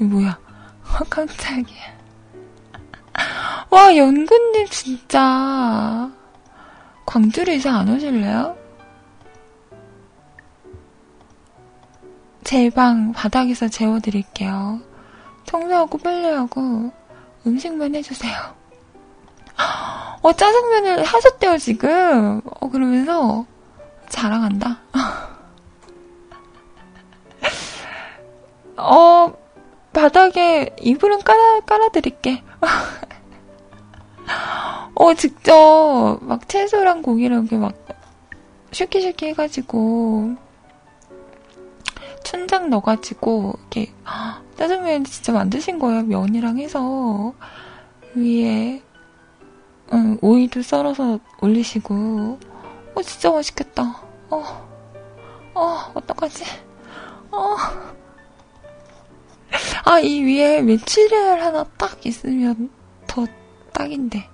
이 0.00 0.04
뭐야. 0.04 0.38
깜짝이야. 1.10 1.96
와, 3.70 3.96
연근님 3.96 4.68
진짜. 4.70 6.12
광주로 7.04 7.52
이사 7.52 7.72
안 7.72 7.88
오실래요? 7.88 8.65
제 12.46 12.70
방 12.70 13.12
바닥에서 13.12 13.66
재워드릴게요. 13.66 14.78
청소하고 15.46 15.98
빨래하고 15.98 16.92
음식만 17.44 17.96
해주세요. 17.96 18.32
어, 20.22 20.32
짜장면을 20.32 21.02
하셨대요, 21.02 21.58
지금. 21.58 22.40
어, 22.44 22.68
그러면서 22.68 23.44
자랑한다. 24.08 24.78
어, 28.78 29.32
바닥에 29.92 30.70
이불은 30.80 31.22
깔아, 31.22 31.60
깔아드릴게. 31.66 32.44
어, 34.94 35.14
직접 35.14 36.18
막 36.22 36.48
채소랑 36.48 37.02
고기를 37.02 37.38
이렇게 37.38 37.56
막 37.56 37.74
슈키슈키 38.70 39.26
해가지고 39.26 40.36
춘장 42.26 42.70
넣어가지고 42.70 43.54
이렇게 43.60 43.92
짜장면 44.58 45.04
진짜 45.04 45.32
만드신 45.32 45.78
거예요. 45.78 46.02
면이랑 46.02 46.58
해서 46.58 47.32
위에 48.16 48.82
응, 49.92 50.18
오이도 50.20 50.62
썰어서 50.62 51.20
올리시고 51.40 52.40
어 52.96 53.02
진짜 53.02 53.30
맛있겠다. 53.30 54.02
어, 54.30 54.68
어 55.54 55.92
어떡하지? 55.94 56.44
어. 57.30 57.56
아, 59.84 60.00
이 60.00 60.20
위에 60.24 60.62
메추리알 60.62 61.40
하나 61.40 61.62
딱 61.78 62.04
있으면 62.04 62.70
더 63.06 63.24
딱인데. 63.72 64.28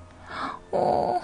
어. 0.70 1.20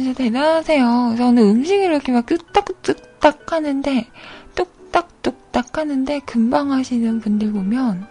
진짜 0.00 0.14
대단하세요. 0.14 1.14
저는 1.18 1.42
음식을 1.42 1.84
이렇게 1.84 2.10
막 2.10 2.24
뚝딱뚝딱 2.24 3.52
하는데, 3.52 4.06
뚝딱뚝딱 4.54 5.76
하는데, 5.76 6.18
금방 6.20 6.72
하시는 6.72 7.20
분들 7.20 7.52
보면 7.52 8.08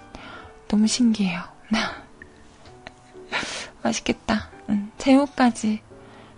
너무 0.67 0.85
신기해요. 0.85 1.41
맛있겠다. 3.81 4.51
응, 4.69 4.91
제목까지 4.99 5.81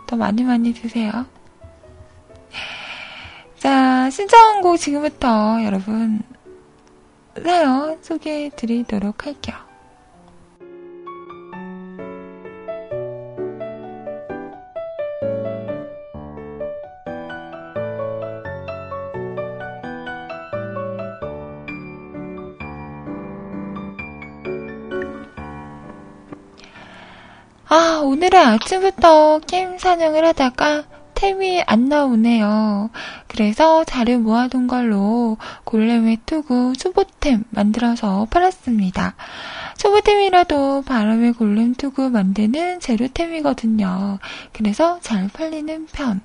더 0.07 0.15
많이 0.15 0.41
많이 0.43 0.73
드세요. 0.73 1.25
자, 3.59 4.09
신청곡 4.09 4.77
지금부터 4.77 5.65
여러분 5.65 6.21
사연 7.43 8.01
소개해 8.01 8.51
드리도록 8.55 9.25
할게요. 9.25 9.70
오늘은 28.03 28.39
아침부터 28.39 29.39
게임 29.47 29.77
사냥을 29.77 30.25
하다가 30.25 30.85
템이 31.13 31.61
안 31.67 31.85
나오네요. 31.85 32.89
그래서 33.27 33.83
자료 33.83 34.17
모아둔 34.17 34.65
걸로 34.65 35.37
골렘의 35.65 36.17
투구 36.25 36.73
초보템 36.77 37.43
만들어서 37.51 38.25
팔았습니다. 38.31 39.13
초보템이라도 39.77 40.81
바람의 40.81 41.33
골렘 41.33 41.75
투구 41.75 42.09
만드는 42.09 42.79
재료템이거든요. 42.79 44.17
그래서 44.51 44.99
잘 45.01 45.27
팔리는 45.27 45.85
편. 45.91 46.21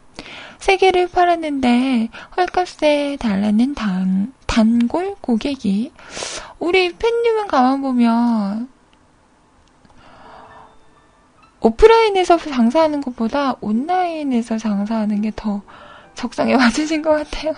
세 0.58 0.78
개를 0.78 1.08
팔았는데 1.08 2.08
헐값에 2.38 3.18
달라는 3.20 3.74
단, 3.74 4.32
단골 4.46 5.14
고객이 5.20 5.92
우리 6.58 6.94
팬님은 6.94 7.48
가만 7.48 7.82
보면 7.82 8.68
오프라인에서 11.66 12.38
장사하는 12.38 13.00
것보다 13.00 13.56
온라인에서 13.60 14.58
장사하는 14.58 15.22
게 15.22 15.32
더 15.34 15.62
적성에 16.14 16.56
맞으신 16.56 17.02
것 17.02 17.10
같아요. 17.10 17.52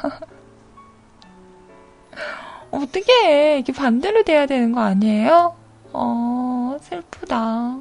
어떻게 2.70 3.58
이게 3.58 3.72
반대로 3.72 4.22
돼야 4.24 4.46
되는 4.46 4.72
거 4.72 4.80
아니에요? 4.80 5.54
어, 5.92 6.76
슬프다. 6.82 7.78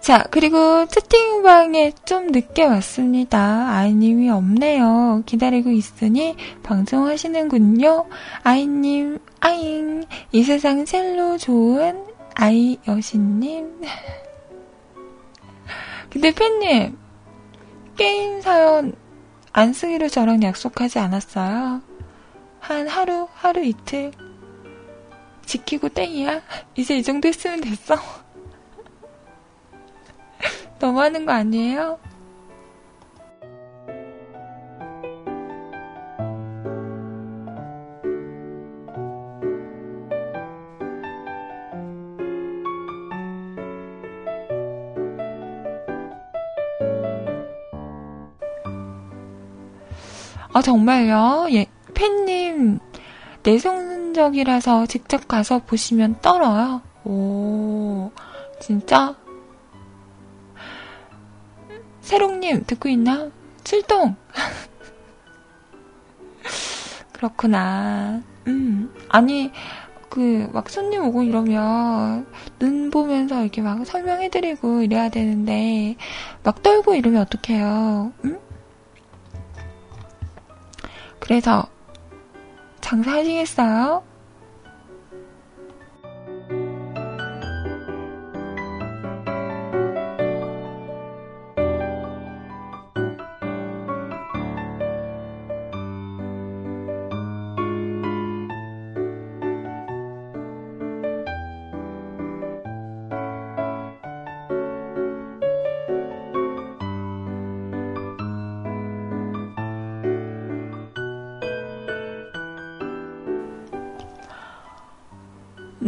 자, 0.00 0.24
그리고 0.30 0.86
채팅방에 0.86 1.92
좀 2.06 2.28
늦게 2.28 2.64
왔습니다. 2.64 3.68
아이님이 3.70 4.30
없네요. 4.30 5.22
기다리고 5.26 5.70
있으니 5.70 6.34
방송하시는군요. 6.62 8.06
아이님, 8.42 9.18
아잉. 9.40 10.04
이 10.32 10.42
세상 10.42 10.84
셀로 10.84 11.38
좋은 11.38 12.04
아이 12.34 12.78
여신님. 12.86 13.82
근데 16.10 16.32
팬님, 16.32 16.98
게임 17.96 18.40
사연 18.40 18.94
안 19.52 19.72
쓰기로 19.72 20.08
저랑 20.08 20.42
약속하지 20.42 20.98
않았어요? 20.98 21.82
한 22.60 22.88
하루, 22.88 23.28
하루 23.34 23.64
이틀. 23.64 24.12
지키고 25.44 25.88
땡이야? 25.88 26.42
이제 26.76 26.98
이 26.98 27.02
정도 27.02 27.28
했으면 27.28 27.60
됐어. 27.60 27.96
너무 30.78 31.00
하는 31.00 31.26
거 31.26 31.32
아니에요? 31.32 31.98
아, 50.58 50.60
정말요? 50.60 51.46
예, 51.52 51.66
팬님, 51.94 52.80
내성적이라서 53.44 54.86
직접 54.86 55.28
가서 55.28 55.60
보시면 55.60 56.16
떨어요. 56.20 56.82
오, 57.04 58.10
진짜? 58.58 59.14
새롱님, 62.00 62.64
듣고 62.66 62.88
있나? 62.88 63.30
출동! 63.62 64.16
그렇구나. 67.12 68.20
음, 68.48 68.92
아니, 69.08 69.52
그, 70.08 70.50
막 70.52 70.68
손님 70.70 71.04
오고 71.04 71.22
이러면, 71.22 72.26
눈 72.58 72.90
보면서 72.90 73.42
이렇게 73.42 73.62
막 73.62 73.86
설명해드리고 73.86 74.82
이래야 74.82 75.08
되는데, 75.08 75.94
막 76.42 76.64
떨고 76.64 76.96
이러면 76.96 77.22
어떡해요? 77.22 78.12
음? 78.24 78.47
그래서 81.20 81.66
장사하시겠어요? 82.80 84.02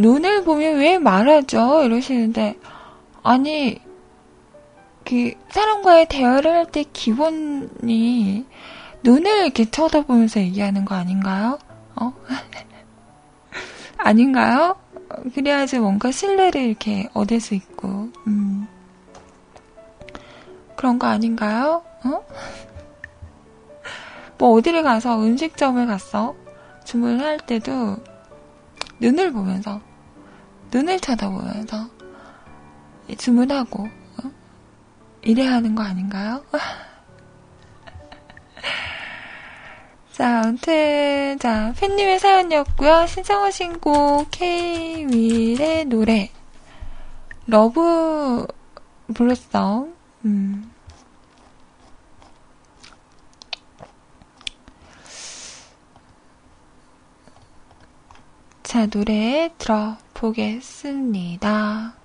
눈을 0.01 0.45
보면 0.45 0.79
왜 0.79 0.99
말하죠? 0.99 1.83
이러시는데, 1.85 2.57
아니, 3.23 3.81
그, 5.05 5.33
사람과의 5.51 6.07
대화를 6.09 6.51
할 6.53 6.67
때 6.67 6.85
기본이 6.93 8.47
눈을 9.03 9.45
이렇게 9.45 9.71
쳐다보면서 9.71 10.41
얘기하는 10.41 10.85
거 10.85 10.95
아닌가요? 10.95 11.59
어? 11.97 12.13
아닌가요? 13.99 14.77
그래야지 15.35 15.79
뭔가 15.81 16.11
신뢰를 16.11 16.63
이렇게 16.63 17.09
얻을 17.13 17.41
수 17.41 17.55
있고, 17.55 18.09
음. 18.27 18.67
그런 20.77 20.99
거 20.99 21.09
아닌가요? 21.09 21.83
어? 22.05 22.25
뭐 24.39 24.53
어디를 24.57 24.83
가서 24.83 25.19
음식점을 25.23 25.85
갔어? 25.87 26.35
주문을 26.85 27.21
할 27.21 27.39
때도 27.39 27.97
눈을 29.01 29.33
보면서, 29.33 29.81
눈을 30.73 31.01
쳐다보면서 31.01 31.89
주문하고, 33.19 33.85
어? 33.85 34.31
이래야 35.23 35.55
하는 35.55 35.75
거 35.75 35.83
아닌가요? 35.83 36.45
자, 40.13 40.43
아무튼, 40.45 41.39
자, 41.39 41.73
팬님의 41.79 42.19
사연이었고요. 42.21 43.07
신청하신 43.07 43.81
곡, 43.81 44.31
K-윌의 44.31 45.87
노래, 45.87 46.31
Love 47.47 48.47
Blossom, 49.15 49.89
음. 50.25 50.71
자, 58.71 58.87
노래 58.87 59.51
들어보겠습니다. 59.59 62.00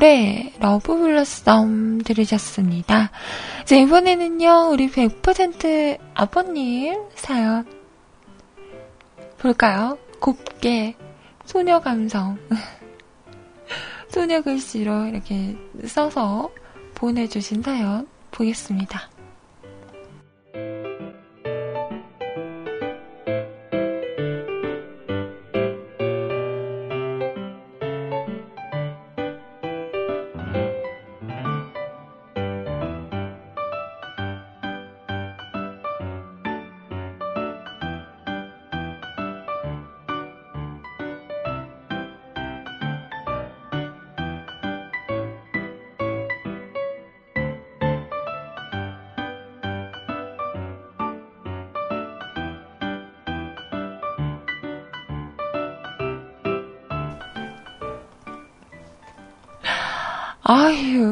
노래, 0.00 0.50
Love 0.60 0.96
Blossom 0.96 1.98
들으셨습니다. 2.06 3.10
자, 3.66 3.76
이번에는요, 3.76 4.70
우리 4.72 4.90
100% 4.90 5.98
아버님 6.14 7.02
사연 7.14 7.66
볼까요? 9.36 9.98
곱게, 10.18 10.96
소녀 11.44 11.80
감성. 11.80 12.38
소녀 14.08 14.40
글씨로 14.40 15.08
이렇게 15.08 15.58
써서 15.84 16.48
보내주신 16.94 17.62
사연 17.62 18.08
보겠습니다. 18.30 19.10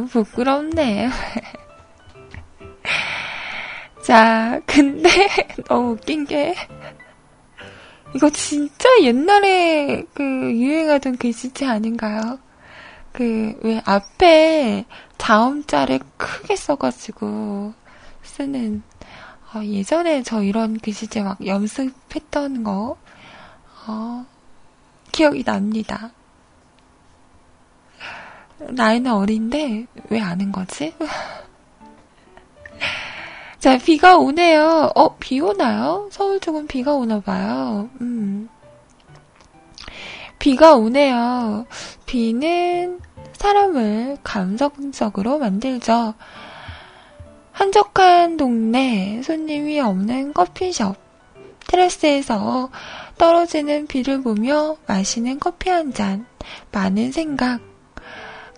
부끄럽네. 0.09 1.11
자, 4.03 4.61
근데 4.67 5.09
너무 5.69 5.93
웃긴 5.93 6.25
게 6.25 6.55
이거 8.15 8.31
진짜 8.31 8.89
옛날에 9.03 10.05
그 10.15 10.25
유행하던 10.25 11.19
글씨체 11.19 11.67
아닌가요? 11.67 12.39
그 13.13 13.55
왜 13.63 13.81
앞에 13.85 14.85
자음자를 15.19 16.01
크게 16.17 16.57
써가지고 16.57 17.75
쓰는 18.23 18.83
어, 19.55 19.63
예전에 19.65 20.23
저 20.23 20.43
이런 20.43 20.79
글씨체 20.79 21.23
막 21.23 21.45
연습했던 21.45 22.65
거 22.65 22.97
어, 23.87 24.27
기억이 25.11 25.43
납니다. 25.45 26.11
나이는 28.61 29.13
어린데 29.13 29.87
왜 30.11 30.21
아는 30.21 30.53
거지? 30.53 30.95
자, 33.59 33.77
비가 33.79 34.17
오네요. 34.17 34.93
어, 34.95 35.17
비 35.17 35.41
오나요? 35.41 36.09
서울 36.13 36.39
쪽은 36.39 36.69
비가 36.69 36.95
오나 36.95 37.21
봐요. 37.21 37.91
음. 38.01 38.49
비가 40.39 40.77
오네요. 40.77 41.67
비는 42.07 43.01
사람을 43.33 44.19
감성적으로 44.23 45.39
만들죠. 45.39 46.15
한적한 47.53 48.37
동네, 48.37 49.21
손님이 49.23 49.81
없는 49.81 50.33
커피숍, 50.33 50.95
테라스에서 51.67 52.71
떨어지는 53.19 53.89
비를 53.89 54.23
보며 54.23 54.77
마시는 54.87 55.41
커피 55.41 55.71
한 55.71 55.93
잔, 55.93 56.25
많은 56.71 57.11
생각. 57.11 57.68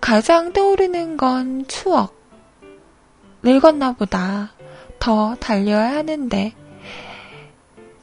가장 0.00 0.52
떠오르는 0.52 1.16
건 1.16 1.66
추억. 1.66 2.14
늙었나 3.42 3.92
보다. 3.92 4.52
더 4.98 5.34
달려야 5.36 5.96
하는데. 5.96 6.54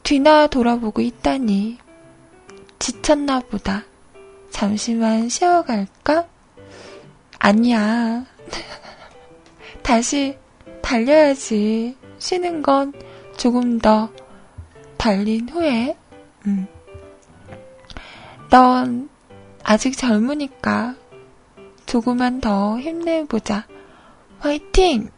뒤나 0.02 0.46
돌아보고 0.46 1.02
있다니. 1.02 1.78
지쳤나 2.78 3.40
보다. 3.40 3.84
잠시만 4.50 5.28
쉬어갈까? 5.28 6.26
아니야. 7.38 8.24
다시 9.82 10.36
달려야지. 10.82 11.96
쉬는 12.18 12.62
건 12.62 12.92
조금 13.36 13.78
더 13.78 14.10
달린 14.96 15.48
후에, 15.48 15.96
음. 16.46 16.66
넌 18.50 19.08
아직 19.62 19.96
젊으니까 19.96 20.96
조금만 21.88 22.42
더 22.42 22.78
힘내보자. 22.78 23.66
화이팅! 24.40 25.08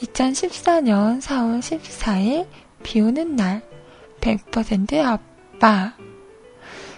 2014년 0.00 1.20
4월 1.20 1.60
14일 1.60 2.46
비 2.82 3.02
오는 3.02 3.36
날 3.36 3.62
100% 4.22 4.98
아빠 5.04 5.94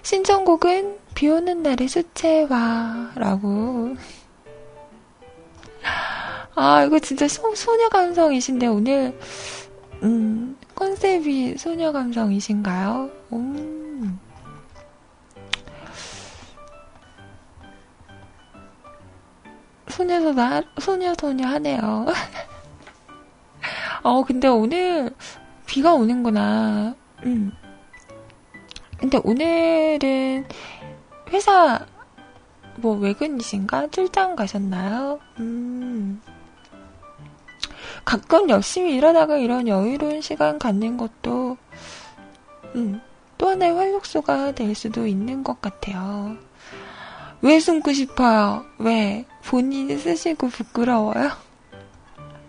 신청곡은 0.03 0.99
비 1.17 1.29
오는 1.29 1.65
날의 1.65 1.89
수채화 1.89 3.15
라고 3.17 3.97
아 6.55 6.85
이거 6.85 7.01
진짜 7.01 7.27
소, 7.27 7.55
소녀 7.57 7.89
감성이신데 7.89 8.69
오늘 8.69 9.19
음 10.05 10.57
컨셉이 10.77 11.59
소녀 11.59 11.91
감성이신가요? 11.91 13.11
음. 13.33 13.86
소녀소녀 19.97 20.63
소녀소녀 20.79 21.47
하네요. 21.47 22.07
어, 24.03 24.23
근데 24.25 24.47
오늘 24.47 25.11
비가 25.65 25.95
오는구나. 25.95 26.95
음. 27.25 27.51
근데 28.99 29.19
오늘은 29.25 30.47
회사 31.31 31.87
뭐 32.77 32.95
외근이신가? 32.97 33.89
출장 33.89 34.37
가셨나요? 34.37 35.19
음. 35.39 36.21
가끔 38.05 38.51
열심히 38.51 38.95
일하다가 38.97 39.39
이런 39.39 39.67
여유로운 39.67 40.21
시간 40.21 40.59
갖는 40.59 40.99
것도 40.99 41.57
음, 42.75 43.01
또 43.39 43.49
하나의 43.49 43.73
활력소가 43.75 44.53
될 44.53 44.75
수도 44.75 45.07
있는 45.07 45.43
것 45.43 45.63
같아요. 45.63 46.37
왜 47.41 47.59
숨고 47.59 47.95
싶어요? 47.95 48.65
왜? 48.79 49.25
본인이 49.47 49.97
쓰시고 49.97 50.49
부끄러워요? 50.49 51.31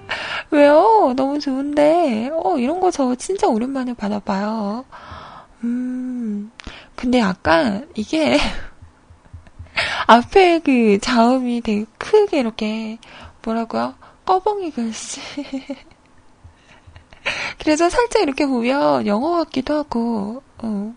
왜요? 0.51 1.13
너무 1.15 1.39
좋은데. 1.39 2.29
어, 2.33 2.57
이런 2.57 2.79
거 2.79 2.91
저 2.91 3.15
진짜 3.15 3.47
오랜만에 3.47 3.93
받아봐요. 3.93 4.85
음, 5.63 6.51
근데 6.95 7.19
약간 7.19 7.87
이게 7.95 8.37
앞에 10.07 10.59
그 10.59 10.97
자음이 10.99 11.61
되게 11.61 11.85
크게 11.97 12.39
이렇게 12.39 12.97
뭐라고요? 13.43 13.95
꺼벙이 14.25 14.71
글씨. 14.71 15.21
그래서 17.59 17.89
살짝 17.89 18.21
이렇게 18.23 18.45
보면 18.45 19.05
영어 19.07 19.31
같기도 19.37 19.75
하고, 19.75 20.41
어, 20.59 20.93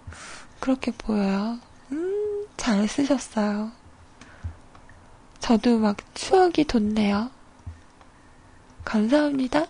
그렇게 0.61 0.91
보여요. 0.93 1.59
음, 1.93 2.47
잘 2.57 2.87
쓰셨어요. 2.89 3.71
저도 5.41 5.79
막 5.79 5.97
추억이 6.15 6.65
돋네요. 6.65 7.31
감사합니다. 8.85 9.67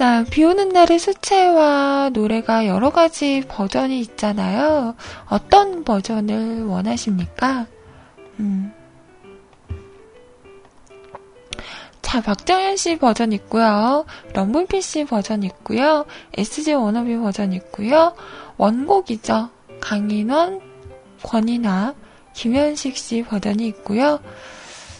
자, 0.00 0.24
비 0.30 0.42
오는 0.44 0.70
날의 0.70 0.98
수채화 0.98 2.12
노래가 2.14 2.66
여러 2.66 2.88
가지 2.88 3.42
버전이 3.46 4.00
있잖아요. 4.00 4.94
어떤 5.26 5.84
버전을 5.84 6.64
원하십니까? 6.64 7.66
음. 8.38 8.72
자, 12.00 12.22
박정현 12.22 12.78
씨 12.78 12.96
버전 12.96 13.32
있고요. 13.32 14.06
럼블피 14.32 14.80
씨 14.80 15.04
버전 15.04 15.42
있고요. 15.42 16.06
SG 16.32 16.72
워너비 16.72 17.18
버전 17.18 17.52
있고요. 17.52 18.14
원곡이죠. 18.56 19.50
강인원, 19.82 20.62
권이나, 21.22 21.94
김현식 22.32 22.96
씨 22.96 23.22
버전이 23.22 23.66
있고요. 23.66 24.18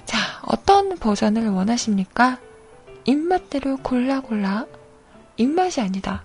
자, 0.04 0.18
어떤 0.42 0.98
버전을 0.98 1.48
원하십니까? 1.48 2.38
입맛대로 3.06 3.78
골라 3.78 4.20
골라 4.20 4.66
입맛이 5.40 5.80
아니다. 5.80 6.22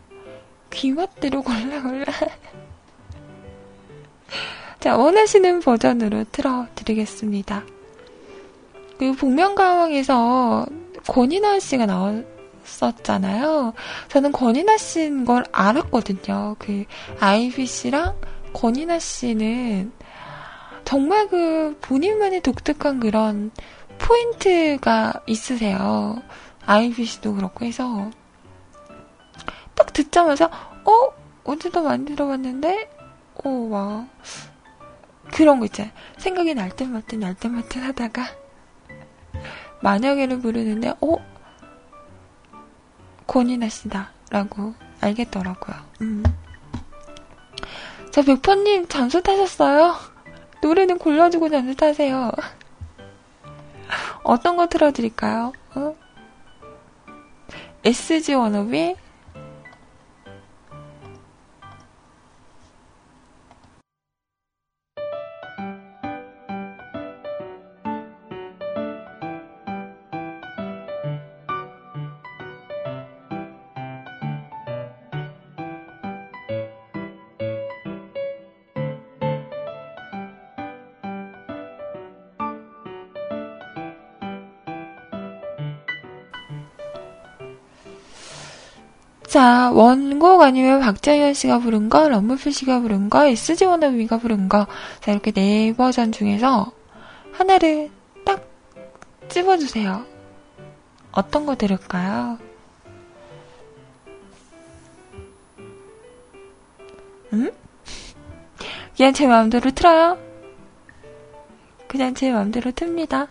귀맛대로 0.72 1.41
골라 1.41 1.82
골라. 1.82 2.05
자, 4.82 4.97
원하시는 4.97 5.61
버전으로 5.61 6.26
틀어드리겠습니다. 6.34 7.63
그 8.99 9.13
복면가왕에서 9.13 10.66
권인아 11.07 11.59
씨가 11.59 11.86
나왔었잖아요. 11.86 13.74
저는 14.09 14.34
권인아 14.34 14.76
씨인 14.78 15.24
걸 15.24 15.45
알았거든요. 15.53 16.57
그 16.59 16.84
아이비 17.22 17.66
씨랑 17.66 18.20
권인아 18.51 18.99
씨는 18.99 19.93
정말 20.84 21.30
그 21.30 21.78
본인만의 21.80 22.41
독특한 22.41 22.99
그런 22.99 23.51
포인트가 23.97 25.13
있으세요. 25.26 26.22
아이비 26.66 27.05
씨도 27.05 27.36
그렇고 27.36 27.63
해서 27.63 28.11
딱 29.86 29.94
듣자마자 29.94 30.46
어 30.46 31.14
어디도 31.44 31.84
많이 31.84 32.06
들어봤는데 32.06 32.90
어와 33.44 34.08
그런 35.32 35.60
거 35.60 35.66
있잖아요. 35.66 35.94
생각이 36.18 36.56
날듯말듯날듯말듯 36.56 37.78
하다가 37.78 38.26
만약에를 39.82 40.40
부르는데 40.40 40.94
어 41.02 41.18
권이나 43.28 43.70
씨다 43.70 44.12
라고 44.32 44.74
알겠더라고요. 45.02 45.76
음. 46.02 46.24
자 48.12 48.24
백퍼님 48.24 48.88
잠수 48.88 49.22
타셨어요? 49.22 49.96
노래는 50.62 50.98
골라주고 50.98 51.50
잠수 51.50 51.76
타세요. 51.76 52.32
어떤 54.24 54.58
거 54.58 54.66
틀어드릴까요? 54.68 55.54
어? 55.76 55.96
SG 57.84 58.34
워너비 58.34 58.96
자, 89.36 89.70
원곡 89.74 90.44
아니면 90.44 90.80
박자현 90.80 91.34
씨가 91.34 91.60
부른 91.60 91.90
거, 91.90 92.08
럼블필 92.08 92.54
씨가 92.54 92.80
부른 92.80 93.10
거, 93.10 93.26
SG 93.26 93.66
워너비가 93.66 94.20
부른 94.20 94.48
거. 94.48 94.66
자, 95.02 95.12
이렇게 95.12 95.32
네 95.32 95.74
버전 95.76 96.14
중에서 96.14 96.72
하나를 97.34 97.92
딱 98.24 98.48
집어주세요. 99.28 100.06
어떤 101.12 101.46
거 101.46 101.58
들을까요? 101.58 102.40
음? 107.34 107.52
그냥 108.96 109.12
제 109.12 109.28
마음대로 109.28 109.70
틀어요? 109.72 110.18
그냥 111.90 112.14
제 112.14 112.32
마음대로 112.32 112.72
틉니다. 112.72 113.28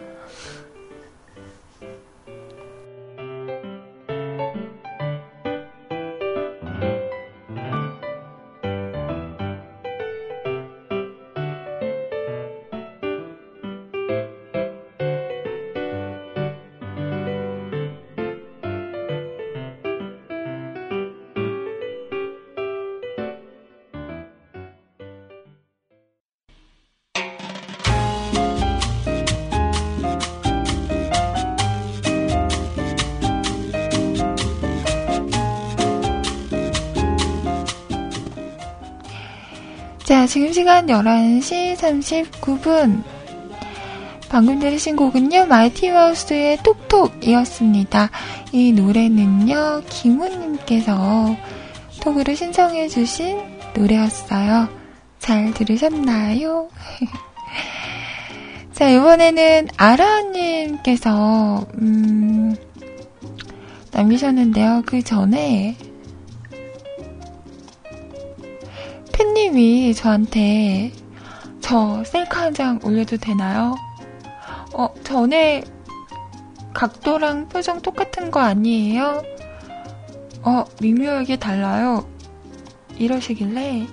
지금 40.34 40.52
시간 40.52 40.86
11시 40.86 41.76
39분. 41.76 43.04
방금 44.28 44.58
들으신 44.58 44.96
곡은요, 44.96 45.46
마이티 45.46 45.92
마우스의 45.92 46.56
톡톡이었습니다. 46.64 48.10
이 48.50 48.72
노래는요, 48.72 49.82
김우님께서 49.88 51.36
톡으로 52.00 52.34
신청해주신 52.34 53.42
노래였어요. 53.76 54.68
잘 55.20 55.54
들으셨나요? 55.54 56.68
자, 58.74 58.90
이번에는 58.90 59.68
아라님께서, 59.76 61.64
음, 61.80 62.56
남기셨는데요. 63.92 64.82
그 64.84 65.00
전에, 65.00 65.76
팬님이 69.14 69.94
저한테 69.94 70.92
저 71.60 72.02
셀카 72.04 72.42
한 72.42 72.54
장 72.54 72.78
올려도 72.84 73.16
되나요? 73.16 73.74
어, 74.74 74.88
전에 75.02 75.64
각도랑 76.72 77.48
표정 77.48 77.80
똑같은 77.80 78.30
거 78.30 78.40
아니에요? 78.40 79.22
어, 80.42 80.64
미묘하게 80.80 81.36
달라요. 81.38 82.06
이러시길래, 82.96 83.86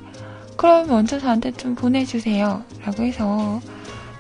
그럼 0.58 0.88
먼저 0.88 1.20
저한테 1.20 1.52
좀 1.52 1.76
보내주세요. 1.76 2.64
라고 2.84 3.04
해서 3.04 3.62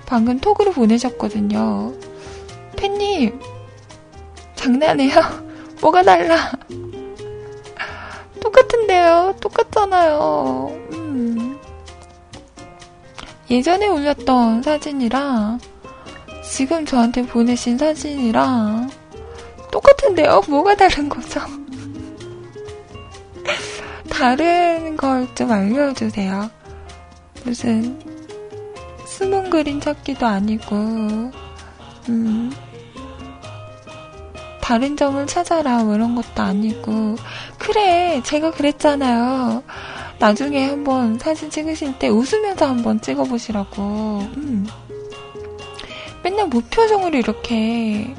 방금 0.05 0.39
톡으로 0.39 0.71
보내셨거든요. 0.71 1.93
팬님, 2.77 3.39
장난해요? 4.55 5.19
뭐가 5.81 6.03
달라? 6.03 6.51
똑같은데요? 8.41 9.35
똑같잖아요. 9.39 10.80
음. 13.51 13.55
예전에 13.55 13.87
올렸던 13.87 14.63
사진이랑 14.63 15.59
지금 16.43 16.85
저한테 16.85 17.23
보내신 17.23 17.77
사진이랑 17.77 18.89
똑같은데요? 19.71 20.41
뭐가 20.47 20.75
다른 20.75 21.09
거죠? 21.09 21.41
다른 24.09 24.95
걸 24.97 25.27
좀 25.35 25.51
알려주세요. 25.51 26.49
무슨 27.45 27.99
숨은 29.05 29.49
그림 29.49 29.79
찾기도 29.79 30.25
아니고, 30.25 30.75
음, 32.09 32.51
다른 34.61 34.95
점을 34.95 35.25
찾아라 35.27 35.83
뭐 35.83 35.95
이런 35.95 36.15
것도 36.15 36.41
아니고 36.41 37.15
그래 37.57 38.21
제가 38.23 38.51
그랬잖아요 38.51 39.63
나중에 40.21 40.67
한번 40.67 41.17
사진 41.17 41.49
찍으실 41.49 41.97
때 41.97 42.07
웃으면서 42.07 42.67
한번 42.67 43.01
찍어보시라고. 43.01 43.81
음. 44.37 44.67
맨날 46.21 46.47
무표정으로 46.47 47.17
이렇게 47.17 48.13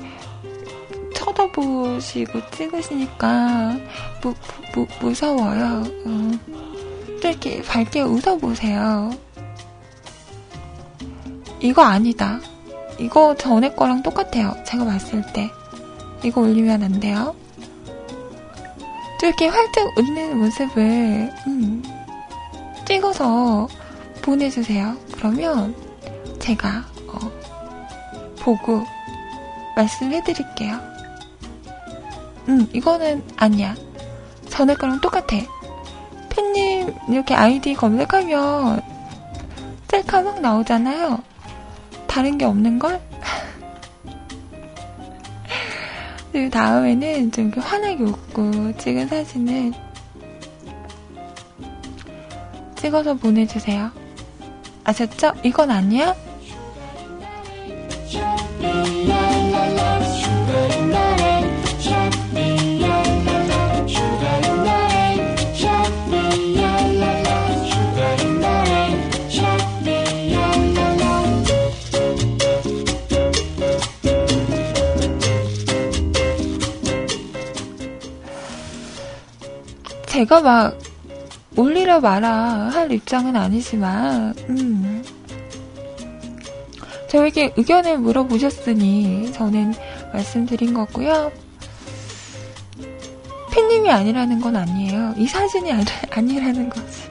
쳐다보시고 1.14 2.50
찍으시니까 2.50 3.76
무, 4.20 4.34
무, 4.74 4.86
무서워요. 5.00 5.84
음. 6.06 6.40
또 7.22 7.28
이렇게 7.28 7.62
밝게 7.62 8.00
웃어보세요. 8.00 9.12
이거 11.60 11.82
아니다. 11.82 12.40
이거 12.98 13.36
전에 13.36 13.72
거랑 13.76 14.02
똑같아요. 14.02 14.56
제가 14.66 14.84
봤을 14.84 15.22
때. 15.32 15.48
이거 16.24 16.40
올리면 16.40 16.82
안 16.82 16.98
돼요. 16.98 17.36
또 19.22 19.28
이렇게 19.28 19.46
활짝 19.46 19.96
웃는 19.96 20.36
모습을 20.36 21.32
음, 21.46 21.82
찍어서 22.84 23.68
보내주세요. 24.22 24.96
그러면 25.14 25.74
제가 26.38 26.84
어, 27.08 27.18
보고 28.40 28.84
말씀해드릴게요. 29.76 30.78
음, 32.48 32.68
이거는 32.72 33.22
아니야. 33.36 33.74
전에 34.48 34.74
거랑 34.74 35.00
똑같아. 35.00 35.36
팬님 36.28 36.94
이렇게 37.08 37.34
아이디 37.34 37.74
검색하면 37.74 38.82
셀카 39.88 40.22
막 40.22 40.40
나오잖아요. 40.40 41.18
다른 42.06 42.38
게 42.38 42.44
없는걸? 42.44 43.00
그 46.32 46.48
다음에는 46.50 47.30
좀 47.32 47.50
환하게 47.56 48.02
웃고 48.02 48.76
찍은 48.78 49.08
사진을 49.08 49.72
찍어서 52.82 53.14
보내주세요. 53.14 53.92
아셨죠? 54.82 55.34
이건 55.44 55.70
아니야? 55.70 56.16
제가 80.08 80.40
막 80.40 80.91
올리려 81.62 82.00
마라 82.00 82.70
할 82.72 82.90
입장은 82.90 83.36
아니지만, 83.36 84.34
음. 84.48 85.04
저에게 87.08 87.52
의견을 87.56 87.98
물어보셨으니 87.98 89.32
저는 89.32 89.72
말씀드린 90.12 90.74
거고요. 90.74 91.30
팬님이 93.52 93.92
아니라는 93.92 94.40
건 94.40 94.56
아니에요. 94.56 95.14
이 95.16 95.28
사진이 95.28 95.70
아니, 95.70 95.84
아니 96.10 96.40
라는 96.40 96.68
거지. 96.68 97.02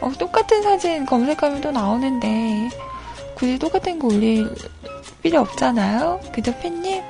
어, 0.00 0.10
똑같은 0.18 0.62
사진 0.62 1.04
검색하면 1.04 1.60
또 1.60 1.70
나오는데, 1.70 2.70
굳이 3.34 3.58
똑같은 3.58 3.98
거 3.98 4.08
올릴 4.08 4.48
필요 5.22 5.40
없잖아요? 5.40 6.20
그죠, 6.32 6.54
팬님? 6.60 7.02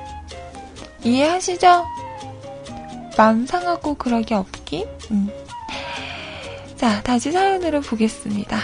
이해하시죠? 1.05 1.85
마음 3.17 3.45
상하고 3.45 3.93
그러기 3.93 4.33
없기? 4.33 4.85
음. 5.11 5.38
자, 6.79 7.03
다시 7.03 7.29
사연으로 7.29 7.81
보겠습니다. 7.81 8.57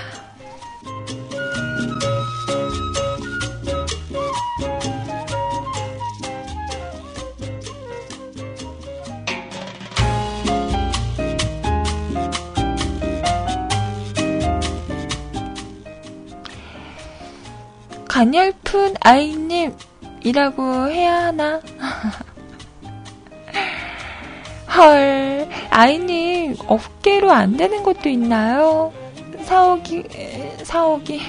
간열픈 18.07 18.95
아이님이라고 19.01 20.87
해야 20.87 21.25
하나? 21.25 21.59
헐, 24.77 25.47
아이님, 25.69 26.57
어깨로 26.67 27.31
안 27.31 27.55
되는 27.55 27.81
것도 27.81 28.09
있나요? 28.09 28.91
사오기, 29.43 30.03
사오기, 30.63 31.21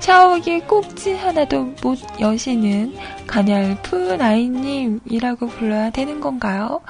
샤오기 0.00 0.60
꼭지 0.60 1.14
하나도 1.14 1.74
못 1.80 1.98
여시는 2.18 2.96
가냘픈 3.28 4.20
아이님이라고 4.20 5.46
불러야 5.46 5.90
되는 5.90 6.20
건가요? 6.20 6.80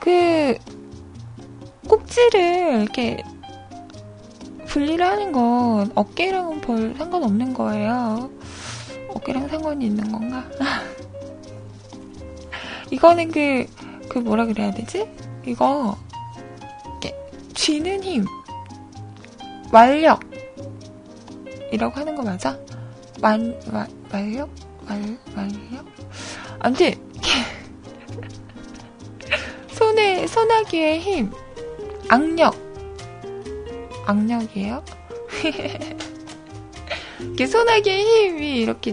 그, 0.00 0.58
꼭지를 1.88 2.82
이렇게 2.82 3.22
분리를 4.66 5.04
하는 5.04 5.32
건 5.32 5.90
어깨랑은 5.94 6.60
별 6.60 6.94
상관없는 6.98 7.54
거예요. 7.54 8.30
어깨랑 9.14 9.48
상관이 9.48 9.86
있는 9.86 10.12
건가? 10.12 10.44
이거는 12.90 13.30
그, 13.30 13.66
그 14.10 14.18
뭐라 14.18 14.44
그래야 14.44 14.72
되지? 14.72 15.08
이거, 15.46 15.96
이렇게 16.84 17.16
쥐는 17.54 18.02
힘, 18.02 18.24
완력, 19.72 20.20
이라고 21.72 21.94
하는 21.94 22.16
거 22.16 22.22
맞아? 22.22 22.58
완, 23.22 23.56
완, 23.72 23.86
완력? 24.12 24.50
완, 24.88 25.16
완력? 25.36 25.86
아무튼, 26.58 26.92
손에, 29.70 30.26
소나기의 30.26 30.98
힘, 30.98 31.30
악력, 32.08 32.56
악력이에요? 34.06 34.84
이렇게 37.20 37.46
소나기의 37.46 38.02
힘이 38.02 38.58
이렇게 38.58 38.92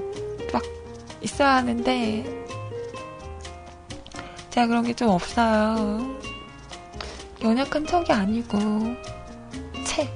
막 0.53 0.61
있어야 1.21 1.55
하는데, 1.55 2.46
제가 4.57 4.65
그런 4.65 4.83
게 4.83 4.91
좀 4.93 5.09
없어요. 5.09 6.17
연약한 7.43 7.85
척이 7.85 8.11
아니고, 8.11 8.57
채. 9.85 10.09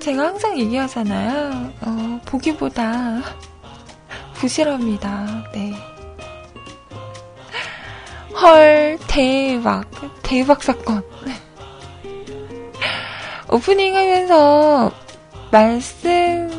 제가 0.00 0.26
항상 0.26 0.58
얘기하잖아요. 0.58 1.72
어, 1.80 2.20
보기보다 2.26 3.22
부실합니다. 4.34 5.44
네. 5.54 5.72
헐, 8.38 8.98
대박. 9.06 9.86
대박 10.22 10.62
사건. 10.62 11.02
오프닝 13.54 13.94
하면서 13.94 14.90
말씀하신 15.52 16.50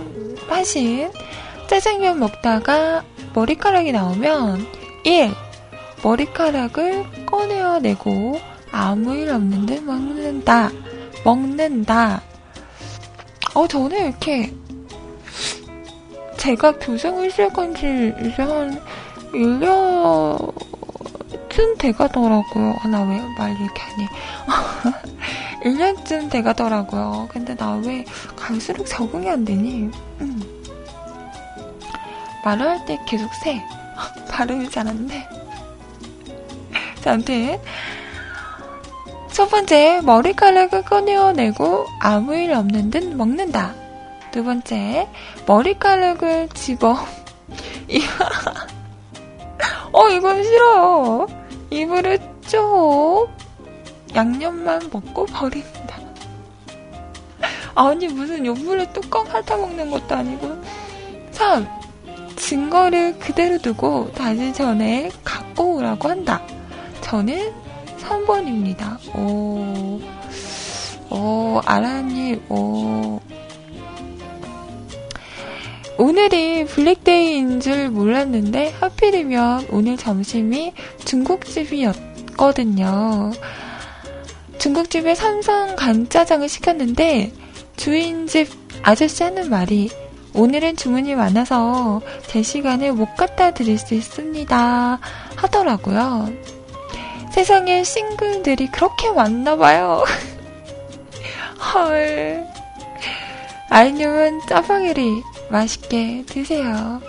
짜장면 1.67 2.19
먹다가 2.19 3.03
머리카락이 3.33 3.91
나오면 3.91 4.65
1. 5.03 5.31
머리카락을 6.03 7.25
꺼내어내고 7.25 8.39
아무 8.71 9.13
일 9.15 9.29
없는 9.31 9.65
듯 9.65 9.83
먹는다. 9.83 10.71
먹는다. 11.25 12.21
어, 13.55 13.67
저는 13.67 14.07
이렇게 14.09 14.53
제가 16.37 16.71
교생을 16.79 17.29
시작한 17.31 17.75
지 17.75 18.13
이제 18.21 18.41
한 18.41 18.81
1년쯤 19.33 20.53
돼가더라고요. 21.77 22.75
아, 22.83 22.87
나 22.87 23.01
왜 23.03 23.19
말 23.37 23.51
이렇게 23.59 23.81
하니. 23.81 24.07
1년쯤 25.65 26.29
돼가더라고요. 26.29 27.27
근데 27.31 27.55
나 27.55 27.75
왜 27.77 28.05
갈수록 28.35 28.85
적응이 28.85 29.29
안 29.29 29.43
되니? 29.45 29.89
음. 30.21 30.41
말을 32.43 32.67
할 32.69 32.85
때 32.85 32.99
계속 33.07 33.29
새. 33.43 33.61
발음이 34.29 34.69
잘 34.69 34.87
안 34.87 35.07
돼. 35.07 35.27
자, 37.01 37.13
아무튼. 37.17 37.59
첫 39.31 39.49
번째, 39.49 39.99
머리카락을 40.03 40.83
꺼내어내고 40.83 41.85
아무 41.99 42.35
일 42.35 42.53
없는 42.53 42.89
듯 42.89 43.03
먹는다. 43.15 43.73
두 44.31 44.43
번째, 44.45 45.09
머리카락을 45.45 46.47
집어. 46.53 46.97
어, 49.91 50.07
이건 50.09 50.41
싫어요. 50.43 51.27
입으로 51.69 52.17
쭉 52.47 53.27
양념만 54.15 54.89
먹고 54.91 55.25
버린다. 55.25 55.99
아니, 57.75 58.07
무슨 58.07 58.43
요물에 58.45 58.91
뚜껑 58.93 59.27
핥아 59.27 59.57
먹는 59.57 59.91
것도 59.91 60.15
아니고. 60.15 60.55
3. 61.31 61.67
증거를 62.37 63.19
그대로 63.19 63.57
두고 63.57 64.11
다시 64.13 64.53
전에 64.53 65.11
갖고 65.23 65.75
오라고 65.75 66.09
한다. 66.09 66.41
저는 67.01 67.51
3번입니다. 67.99 68.97
오, 69.15 69.99
오, 71.09 71.59
아라님, 71.65 72.41
오. 72.49 73.19
오늘이 75.97 76.65
블랙데이인 76.65 77.61
줄 77.61 77.89
몰랐는데 77.89 78.73
하필이면 78.79 79.67
오늘 79.71 79.97
점심이 79.97 80.73
중국집이었거든요. 81.05 83.31
중국집에 84.65 85.13
삼성 85.13 85.75
간짜장을 85.75 86.49
시켰는데 86.49 87.31
주인집 87.75 88.49
아저씨 88.81 89.21
하는 89.21 89.47
말이 89.47 89.91
오늘은 90.33 90.75
주문이 90.75 91.13
많아서 91.13 92.01
제 92.25 92.41
시간에 92.41 92.89
못 92.89 93.15
갖다 93.15 93.51
드릴 93.51 93.77
수 93.77 93.93
있습니다. 93.93 94.99
하더라고요. 95.35 96.33
세상에 97.31 97.83
싱글들이 97.83 98.71
그렇게 98.71 99.11
많나 99.11 99.55
봐요. 99.55 100.03
헐. 101.61 102.43
아이님은 103.69 104.47
짜파게리 104.47 105.21
맛있게 105.51 106.23
드세요. 106.25 106.99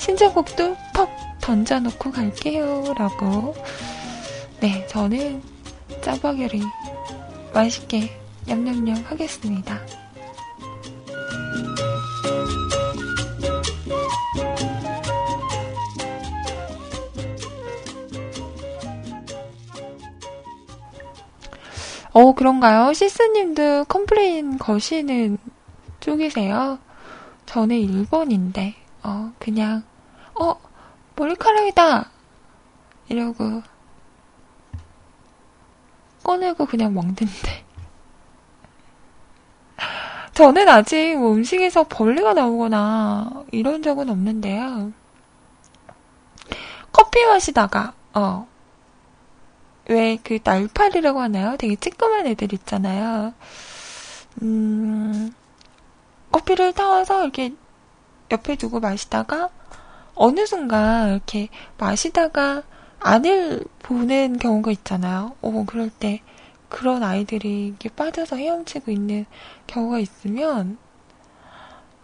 신청곡도 0.00 0.76
퍽 0.94 1.10
던져놓고 1.40 2.10
갈게요. 2.10 2.92
라고. 2.98 3.54
네, 4.58 4.84
저는 4.88 5.59
짜파게티 6.02 6.62
맛있게 7.52 8.10
냠냠냠 8.46 9.04
하겠습니다. 9.06 9.80
어, 22.12 22.32
그런가요? 22.34 22.92
시스님도 22.92 23.84
complain 23.84 24.58
거시는 24.58 25.38
쪽이세요? 26.00 26.78
저는 27.46 27.76
1번인데, 27.76 28.74
어, 29.04 29.32
그냥, 29.38 29.84
어, 30.34 30.54
머리카락이다! 31.14 32.10
이러고, 33.08 33.62
꺼내고 36.22 36.66
그냥 36.66 36.94
먹는데. 36.94 37.26
저는 40.34 40.68
아직 40.68 41.16
뭐 41.18 41.32
음식에서 41.34 41.84
벌레가 41.84 42.32
나오거나 42.34 43.44
이런 43.52 43.82
적은 43.82 44.08
없는데요. 44.08 44.92
커피 46.92 47.24
마시다가, 47.26 47.92
어, 48.14 48.46
왜 49.88 50.18
그 50.22 50.38
날파리라고 50.42 51.20
하나요? 51.20 51.56
되게 51.58 51.76
찌끄만 51.76 52.26
애들 52.26 52.52
있잖아요. 52.54 53.34
음, 54.42 55.32
커피를 56.32 56.72
타와서 56.72 57.22
이렇게 57.22 57.52
옆에 58.30 58.56
두고 58.56 58.80
마시다가 58.80 59.48
어느 60.14 60.46
순간 60.46 61.10
이렇게 61.10 61.48
마시다가 61.78 62.62
안을 63.00 63.64
보는 63.80 64.38
경우가 64.38 64.70
있잖아요. 64.72 65.34
어, 65.40 65.64
그럴 65.66 65.90
때 65.90 66.22
그런 66.68 67.02
아이들이 67.02 67.68
이렇게 67.68 67.88
빠져서 67.88 68.36
헤엄치고 68.36 68.90
있는 68.90 69.26
경우가 69.66 69.98
있으면 69.98 70.78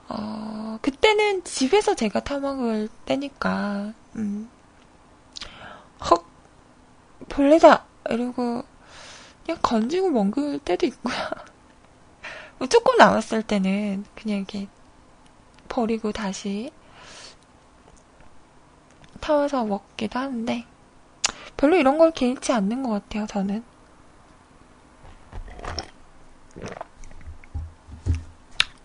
어, 0.08 0.78
그때는 0.82 1.44
집에서 1.44 1.94
제가 1.94 2.20
타먹을 2.20 2.88
때니까 3.04 3.92
음, 4.16 4.48
헉 6.10 6.24
벌레다 7.28 7.84
이러고 8.10 8.64
그냥 9.44 9.60
건지고 9.62 10.10
먹을 10.10 10.58
때도 10.58 10.86
있고요. 10.86 11.14
뭐 12.58 12.66
조금 12.68 12.96
남았을 12.96 13.42
때는 13.42 14.04
그냥 14.14 14.38
이렇게 14.38 14.66
버리고 15.68 16.10
다시 16.12 16.70
타와서 19.20 19.64
먹기도 19.64 20.18
하는데 20.18 20.64
별로 21.56 21.76
이런 21.76 21.98
걸 21.98 22.10
개의치 22.12 22.52
않는 22.52 22.82
것 22.82 22.90
같아요, 22.90 23.26
저는. 23.26 23.64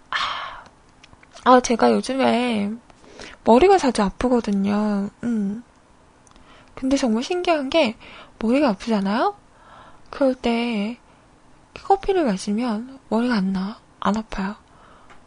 아, 0.10 0.64
아, 1.44 1.60
제가 1.60 1.92
요즘에 1.92 2.72
머리가 3.44 3.78
자주 3.78 4.02
아프거든요. 4.04 5.10
음. 5.24 5.64
근데 6.76 6.98
정말 6.98 7.24
신기한 7.24 7.70
게 7.70 7.98
머리가 8.40 8.70
아프잖아요? 8.70 9.36
그럴 10.10 10.36
때 10.36 10.98
커피를 11.84 12.26
마시면 12.26 13.00
머리가 13.10 13.36
안 13.36 13.54
나. 13.54 13.80
안 14.00 14.18
아파요. 14.18 14.56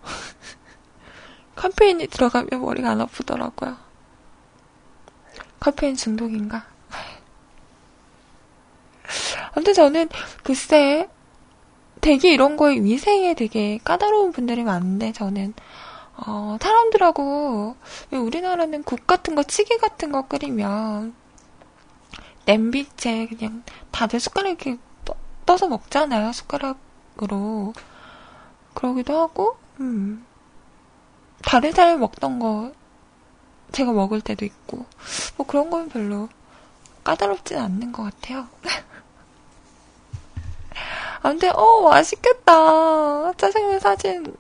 카페인이 1.55 2.07
들어가면 2.09 2.61
머리가 2.61 2.91
안 2.91 3.01
아프더라고요. 3.01 3.77
카페인 5.61 5.95
중독인가? 5.95 6.74
근데 9.55 9.73
저는 9.73 10.09
글쎄 10.43 11.09
되게 12.01 12.33
이런 12.33 12.57
거에 12.57 12.77
위생에 12.77 13.35
되게 13.35 13.79
까다로운 13.83 14.33
분들이 14.33 14.63
많은데 14.63 15.13
저는 15.13 15.55
어, 16.17 16.57
사람들하고 16.61 17.77
우리나라는 18.13 18.83
국 18.83 19.07
같은 19.07 19.35
거 19.35 19.43
찌개 19.43 19.77
같은 19.79 20.13
거 20.13 20.27
끓이면 20.27 21.15
냄비째 22.45 23.27
그냥 23.27 23.63
다들 23.91 24.21
숟가락에 24.21 24.79
떠서 25.47 25.69
먹잖아요 25.69 26.33
숟가락으로 26.33 27.73
그러기도 28.75 29.19
하고 29.19 29.57
음. 29.81 30.25
다른 31.43 31.73
사람이 31.73 31.99
먹던 31.99 32.39
거 32.39 32.73
제가 33.73 33.93
먹을 33.93 34.21
때도 34.21 34.45
있고 34.45 34.87
뭐 35.37 35.47
그런 35.47 35.71
건 35.71 35.89
별로 35.89 36.29
까다롭진 37.03 37.59
않는 37.59 37.93
것 37.93 38.03
같아요. 38.05 38.49
아무튼 41.25 41.51
어 41.57 41.81
맛있겠다. 41.89 43.33
짜장면 43.39 43.81
사진 43.81 44.37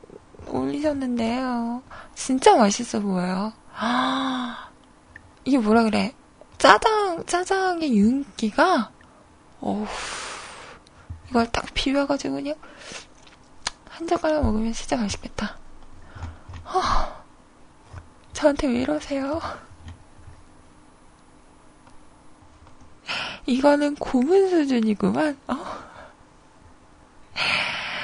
올리셨는데요. 0.46 1.82
진짜 2.14 2.54
맛있어 2.56 3.00
보여요. 3.00 3.54
아, 3.74 4.68
이게 5.46 5.56
뭐라 5.56 5.84
그래? 5.84 6.14
짜장 6.58 7.24
짜장의 7.24 7.96
윤기가 7.96 8.90
어우 9.60 9.86
이걸 11.30 11.50
딱 11.50 11.64
비벼가지고 11.72 12.34
그냥 12.34 12.54
한 13.88 14.06
젓가락 14.06 14.44
먹으면 14.44 14.74
진짜 14.74 14.98
맛있겠다. 14.98 15.56
어, 16.66 17.24
저한테 18.34 18.66
왜 18.66 18.82
이러세요? 18.82 19.40
이거는 23.46 23.94
고문 23.94 24.50
수준이구만. 24.50 25.38
어? 25.48 25.93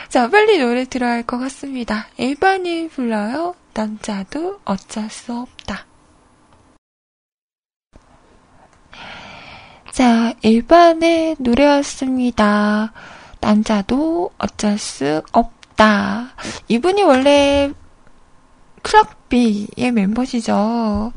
자, 0.08 0.28
빨리 0.28 0.58
노래 0.58 0.84
들어야 0.84 1.12
할 1.12 1.22
것 1.22 1.38
같습니다. 1.38 2.06
일반이 2.16 2.88
불러요. 2.88 3.54
남자도 3.74 4.60
어쩔 4.64 5.08
수 5.08 5.32
없다. 5.38 5.86
자, 9.92 10.32
일반의 10.42 11.36
노래였습니다. 11.38 12.92
남자도 13.40 14.30
어쩔 14.38 14.78
수 14.78 15.22
없다. 15.32 16.32
이분이 16.68 17.02
원래 17.02 17.72
크락비의 18.82 19.92
멤버시죠. 19.92 21.12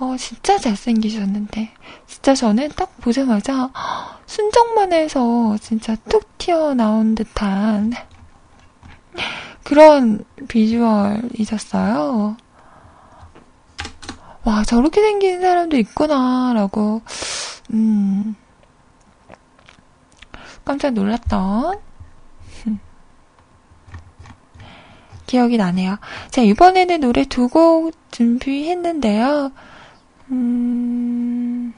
어, 0.00 0.16
진짜 0.16 0.58
잘생기셨는데. 0.58 1.70
진짜 2.06 2.34
저는 2.34 2.70
딱 2.70 2.96
보자마자 3.00 3.70
순정만 4.26 4.92
해서 4.94 5.56
진짜 5.60 5.94
뚝 6.08 6.38
튀어나온 6.38 7.14
듯한 7.14 7.92
그런 9.62 10.24
비주얼이셨어요. 10.48 12.36
와, 14.44 14.64
저렇게 14.64 15.02
생긴 15.02 15.40
사람도 15.42 15.76
있구나라고, 15.76 17.02
음, 17.74 18.34
깜짝 20.64 20.92
놀랐던 20.94 21.78
기억이 25.26 25.58
나네요. 25.58 25.98
자, 26.30 26.40
이번에는 26.40 27.00
노래 27.00 27.24
두 27.24 27.48
곡 27.48 27.92
준비했는데요. 28.10 29.52
음, 30.30 31.72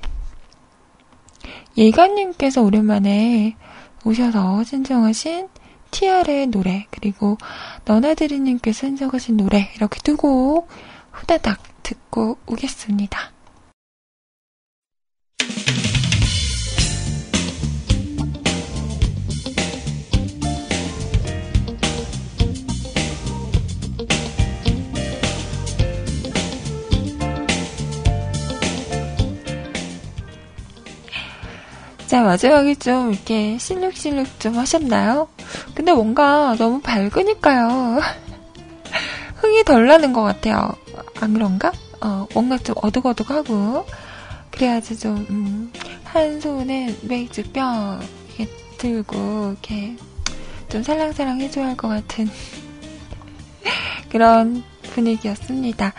예가님께서 1.76 2.62
오랜만에 2.62 3.56
오셔서 4.04 4.64
신청하신 4.64 5.48
TR의 5.90 6.46
노래, 6.48 6.86
그리고 6.90 7.38
너나드리님께서 7.84 8.86
신청하신 8.86 9.36
노래, 9.36 9.70
이렇게 9.76 10.00
두 10.00 10.16
곡 10.16 10.68
후다닥 11.12 11.60
듣고 11.82 12.38
오겠습니다. 12.46 13.31
자, 32.12 32.22
마지막에 32.22 32.74
좀 32.74 33.10
이렇게 33.10 33.56
실룩실룩 33.56 34.38
좀 34.38 34.58
하셨나요? 34.58 35.28
근데 35.74 35.94
뭔가 35.94 36.54
너무 36.58 36.78
밝으니까요. 36.82 38.00
흥이 39.40 39.64
덜 39.64 39.86
나는 39.86 40.12
것 40.12 40.20
같아요. 40.20 40.74
안 41.20 41.32
그런가? 41.32 41.72
어, 42.02 42.26
뭔가 42.34 42.58
좀 42.58 42.74
어둑어둑하고, 42.82 43.86
그래야지 44.50 44.98
좀, 44.98 45.26
음, 45.30 45.72
한 46.04 46.38
손에 46.38 46.94
맥주병, 47.00 48.00
이렇게 48.36 48.52
들고, 48.76 49.52
이렇게, 49.52 49.96
좀 50.68 50.82
살랑살랑 50.82 51.40
해줘야 51.40 51.68
할 51.68 51.76
것 51.78 51.88
같은, 51.88 52.28
그런 54.12 54.62
분위기였습니다. 54.92 55.94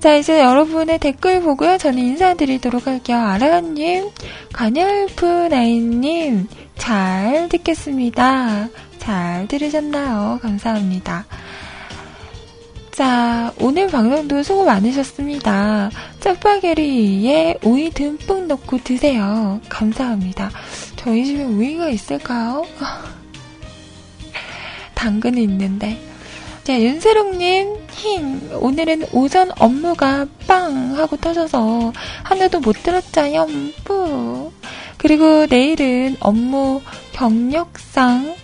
자, 0.00 0.14
이제 0.14 0.40
여러분의 0.40 0.98
댓글 0.98 1.40
보고요. 1.40 1.78
저는 1.78 1.98
인사드리도록 1.98 2.86
할게요. 2.86 3.18
아라님, 3.18 4.10
가녀프나인님, 4.52 6.48
잘 6.76 7.48
듣겠습니다. 7.48 8.68
잘 8.98 9.48
들으셨나요? 9.48 10.38
감사합니다. 10.42 11.24
자, 12.92 13.52
오늘 13.58 13.88
방송도 13.88 14.42
수고 14.42 14.64
많으셨습니다. 14.64 15.90
짜파게리에 16.20 17.58
오이 17.64 17.90
듬뿍 17.90 18.46
넣고 18.46 18.78
드세요. 18.84 19.60
감사합니다. 19.68 20.50
저희 20.96 21.24
집에 21.24 21.44
오이가 21.44 21.88
있을까요? 21.88 22.64
당근이 24.94 25.42
있는데. 25.42 25.98
자, 26.66 26.80
윤세롱님, 26.80 27.86
힝. 27.92 28.50
오늘은 28.60 29.04
오전 29.12 29.52
업무가 29.60 30.26
빵! 30.48 30.96
하고 30.96 31.16
터져서 31.16 31.92
하나도 32.24 32.58
못 32.58 32.82
들었자요, 32.82 33.46
뿌. 33.84 34.50
그리고 34.98 35.46
내일은 35.46 36.16
업무 36.18 36.82
경력상 37.12 38.34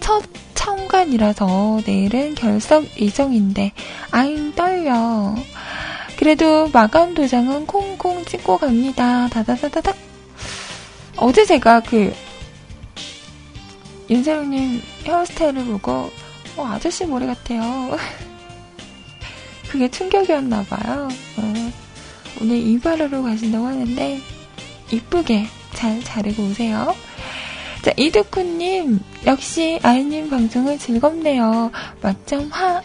첫 0.00 0.24
참관이라서 0.54 1.82
내일은 1.86 2.34
결석 2.34 3.00
예정인데, 3.00 3.70
아잉, 4.10 4.52
떨려. 4.56 5.36
그래도 6.16 6.68
마감 6.72 7.14
도장은 7.14 7.66
콩콩 7.66 8.24
찍고 8.24 8.58
갑니다. 8.58 9.28
다다다다닥. 9.28 9.96
어제 11.18 11.44
제가 11.44 11.78
그, 11.82 12.12
윤세롱님 14.10 14.82
헤어스타일을 15.04 15.64
보고, 15.66 16.10
어, 16.58 16.66
아저씨 16.66 17.06
머리 17.06 17.26
같아요. 17.26 17.96
그게 19.70 19.88
충격이었나봐요. 19.88 21.08
어, 21.36 21.72
오늘 22.40 22.56
이발하러 22.56 23.22
가신다고 23.22 23.66
하는데, 23.66 24.20
이쁘게 24.90 25.46
잘 25.74 26.02
자르고 26.02 26.42
오세요. 26.42 26.94
자, 27.82 27.92
이두쿠님, 27.96 28.98
역시 29.26 29.78
아이님 29.82 30.30
방송은 30.30 30.78
즐겁네요. 30.78 31.70
맛점 32.02 32.50
하, 32.50 32.82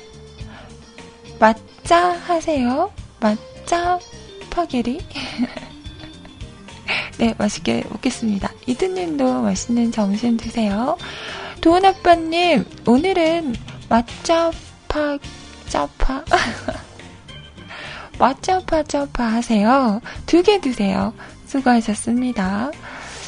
맛자 1.40 2.12
하세요. 2.12 2.92
맛자 3.20 4.00
파게리. 4.52 5.00
네, 7.18 7.34
맛있게 7.38 7.84
먹겠습니다. 7.90 8.52
이두님도 8.68 9.42
맛있는 9.42 9.92
점심 9.92 10.38
드세요. 10.38 10.98
도은아빠님, 11.64 12.66
오늘은 12.86 13.56
맛짜파, 13.88 15.18
짜파, 15.70 16.26
맛짜파, 18.20 18.84
짜파 18.84 19.24
하세요. 19.24 20.02
두 20.26 20.44
개 20.44 20.60
드세요. 20.60 21.14
수고하셨습니다. 21.46 22.70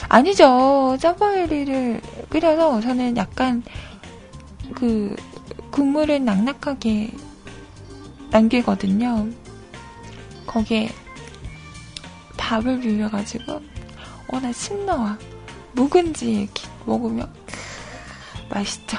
아니죠. 0.10 0.98
짜파게리를 1.00 2.02
끓여서 2.30 2.82
저는 2.82 3.16
약간 3.16 3.64
그 4.76 5.16
국물을 5.72 6.26
낙낙하게 6.26 7.12
남기거든요. 8.32 9.30
거기에 10.46 10.90
밥을 12.36 12.82
비벼가지고 12.82 13.62
어나침 14.28 14.86
나와 14.86 15.18
묵은지 15.72 16.32
이렇게 16.34 16.68
먹으면 16.86 17.34
맛있죠. 18.50 18.98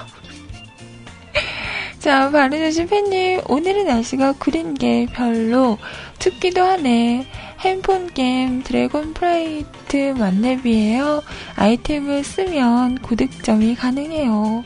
자, 1.99 2.31
바르주신 2.31 2.87
팬님, 2.87 3.41
오늘은 3.49 3.87
날씨가 3.87 4.33
구린 4.39 4.75
게 4.75 5.07
별로 5.13 5.77
춥기도 6.19 6.63
하네. 6.63 7.27
핸폰 7.61 8.13
게임 8.13 8.63
Dragon 8.63 9.13
Flight 9.15 10.15
만렙이에요. 10.17 11.23
아이템을 11.57 12.23
쓰면 12.23 12.99
고득점이 13.03 13.75
가능해요. 13.75 14.65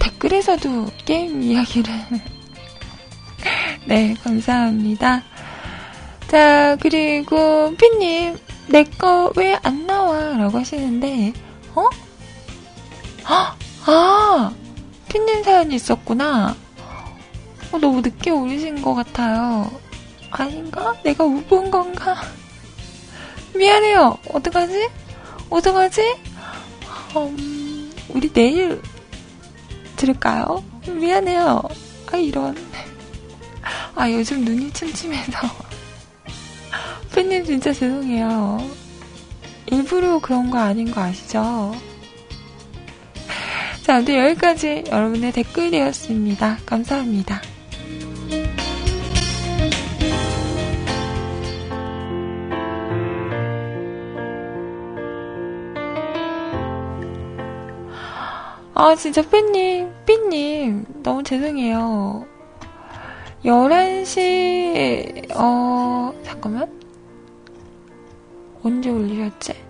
댓글에서도 0.00 0.86
게임 1.06 1.42
이야기를. 1.42 1.94
네, 3.86 4.14
감사합니다. 4.22 5.22
자, 6.28 6.76
그리고 6.80 7.72
삐님, 7.76 8.36
내 8.68 8.84
거 8.98 9.32
왜 9.36 9.58
안 9.62 9.86
나와? 9.86 10.36
라고 10.36 10.58
하시는데, 10.58 11.32
어? 11.74 11.88
아! 13.86 14.52
핀님 15.08 15.44
사연이 15.44 15.76
있었구나. 15.76 16.56
어, 17.70 17.78
너무 17.78 18.00
늦게 18.00 18.30
올리신 18.30 18.82
것 18.82 18.94
같아요. 18.94 19.70
아닌가? 20.30 20.92
내가 21.04 21.24
못본 21.24 21.70
건가? 21.70 22.16
미안해요. 23.54 24.18
어떡하지? 24.32 24.88
어떡하지? 25.48 26.16
음, 27.16 27.92
우리 28.08 28.28
내일 28.32 28.82
들을까요? 29.94 30.64
미안해요. 30.88 31.62
아, 32.12 32.16
이런. 32.16 32.56
아, 33.94 34.10
요즘 34.10 34.44
눈이 34.44 34.72
침침해서. 34.72 35.38
팬님 37.14 37.44
진짜 37.44 37.72
죄송해요. 37.72 38.68
일부러 39.66 40.18
그런 40.18 40.50
거 40.50 40.58
아닌 40.58 40.90
거 40.90 41.00
아시죠? 41.00 41.74
자, 43.86 43.94
아무튼 43.98 44.16
여기까지 44.16 44.82
여러분의 44.90 45.30
댓글이었습니다. 45.30 46.58
감사합니다. 46.66 47.40
아, 58.74 58.96
진짜 58.96 59.22
삐님, 59.22 59.92
삐님, 60.04 60.84
너무 61.04 61.22
죄송해요. 61.22 62.26
11시, 63.44 65.30
어, 65.36 66.12
잠깐만. 66.24 66.68
언제 68.64 68.90
올리셨지? 68.90 69.65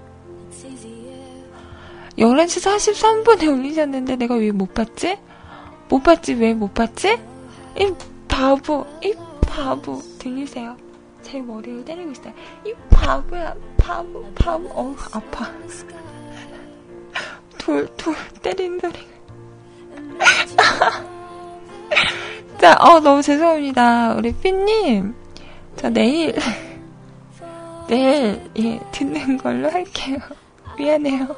11시 2.18 2.94
43분에 2.94 3.48
올리셨는데 3.52 4.16
내가 4.16 4.34
왜 4.36 4.50
못 4.52 4.72
봤지? 4.74 5.18
못 5.88 6.02
봤지? 6.02 6.34
왜 6.34 6.54
못 6.54 6.72
봤지? 6.74 7.18
이 7.78 7.92
바보, 8.28 8.86
이 9.02 9.14
바보. 9.42 10.00
들리세요? 10.18 10.76
제 11.22 11.40
머리를 11.40 11.84
때리고 11.84 12.10
있어요. 12.12 12.32
이 12.64 12.72
바보야, 12.90 13.54
바보, 13.76 14.24
바보. 14.34 14.68
어우, 14.74 14.94
아파. 15.12 15.50
돌, 17.58 17.86
돌 17.96 18.14
때리는 18.42 18.78
소리가. 18.80 19.06
자, 22.58 22.76
어, 22.80 23.00
너무 23.00 23.20
죄송합니다. 23.22 24.14
우리 24.14 24.32
삐님. 24.32 25.14
자, 25.76 25.90
내일, 25.90 26.34
내일, 27.88 28.40
예, 28.58 28.80
듣는 28.92 29.36
걸로 29.36 29.70
할게요. 29.70 30.18
미안해요. 30.78 31.36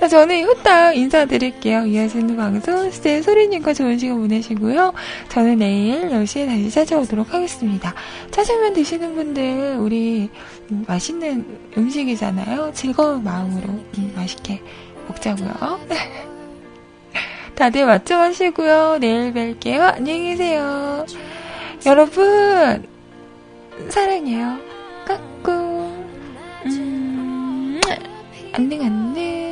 자, 0.00 0.08
저는 0.08 0.44
후딱 0.44 0.96
인사드릴게요. 0.96 1.84
이하시는 1.84 2.34
방송, 2.34 2.90
스테 2.90 3.20
소리님과 3.20 3.74
좋은 3.74 3.98
시간 3.98 4.16
보내시고요. 4.16 4.94
저는 5.28 5.58
내일 5.58 6.08
10시에 6.08 6.46
다시 6.46 6.70
찾아오도록 6.70 7.34
하겠습니다. 7.34 7.94
찾으면 8.30 8.72
드시는 8.72 9.14
분들, 9.14 9.76
우리, 9.78 10.30
음, 10.70 10.86
맛있는 10.88 11.44
음식이잖아요. 11.76 12.70
즐거운 12.72 13.22
마음으로, 13.22 13.68
음, 13.68 14.12
맛있게 14.16 14.62
먹자고요. 15.06 15.80
다들 17.54 17.84
맞춰 17.84 18.16
하시고요. 18.16 18.96
내일 19.02 19.34
뵐게요. 19.34 19.96
안녕히 19.96 20.30
계세요. 20.30 21.04
여러분, 21.84 22.88
사랑해요. 23.90 24.56
까꿍. 25.04 26.08
음, 26.64 27.80
안녕, 28.54 28.80
안녕. 28.80 29.49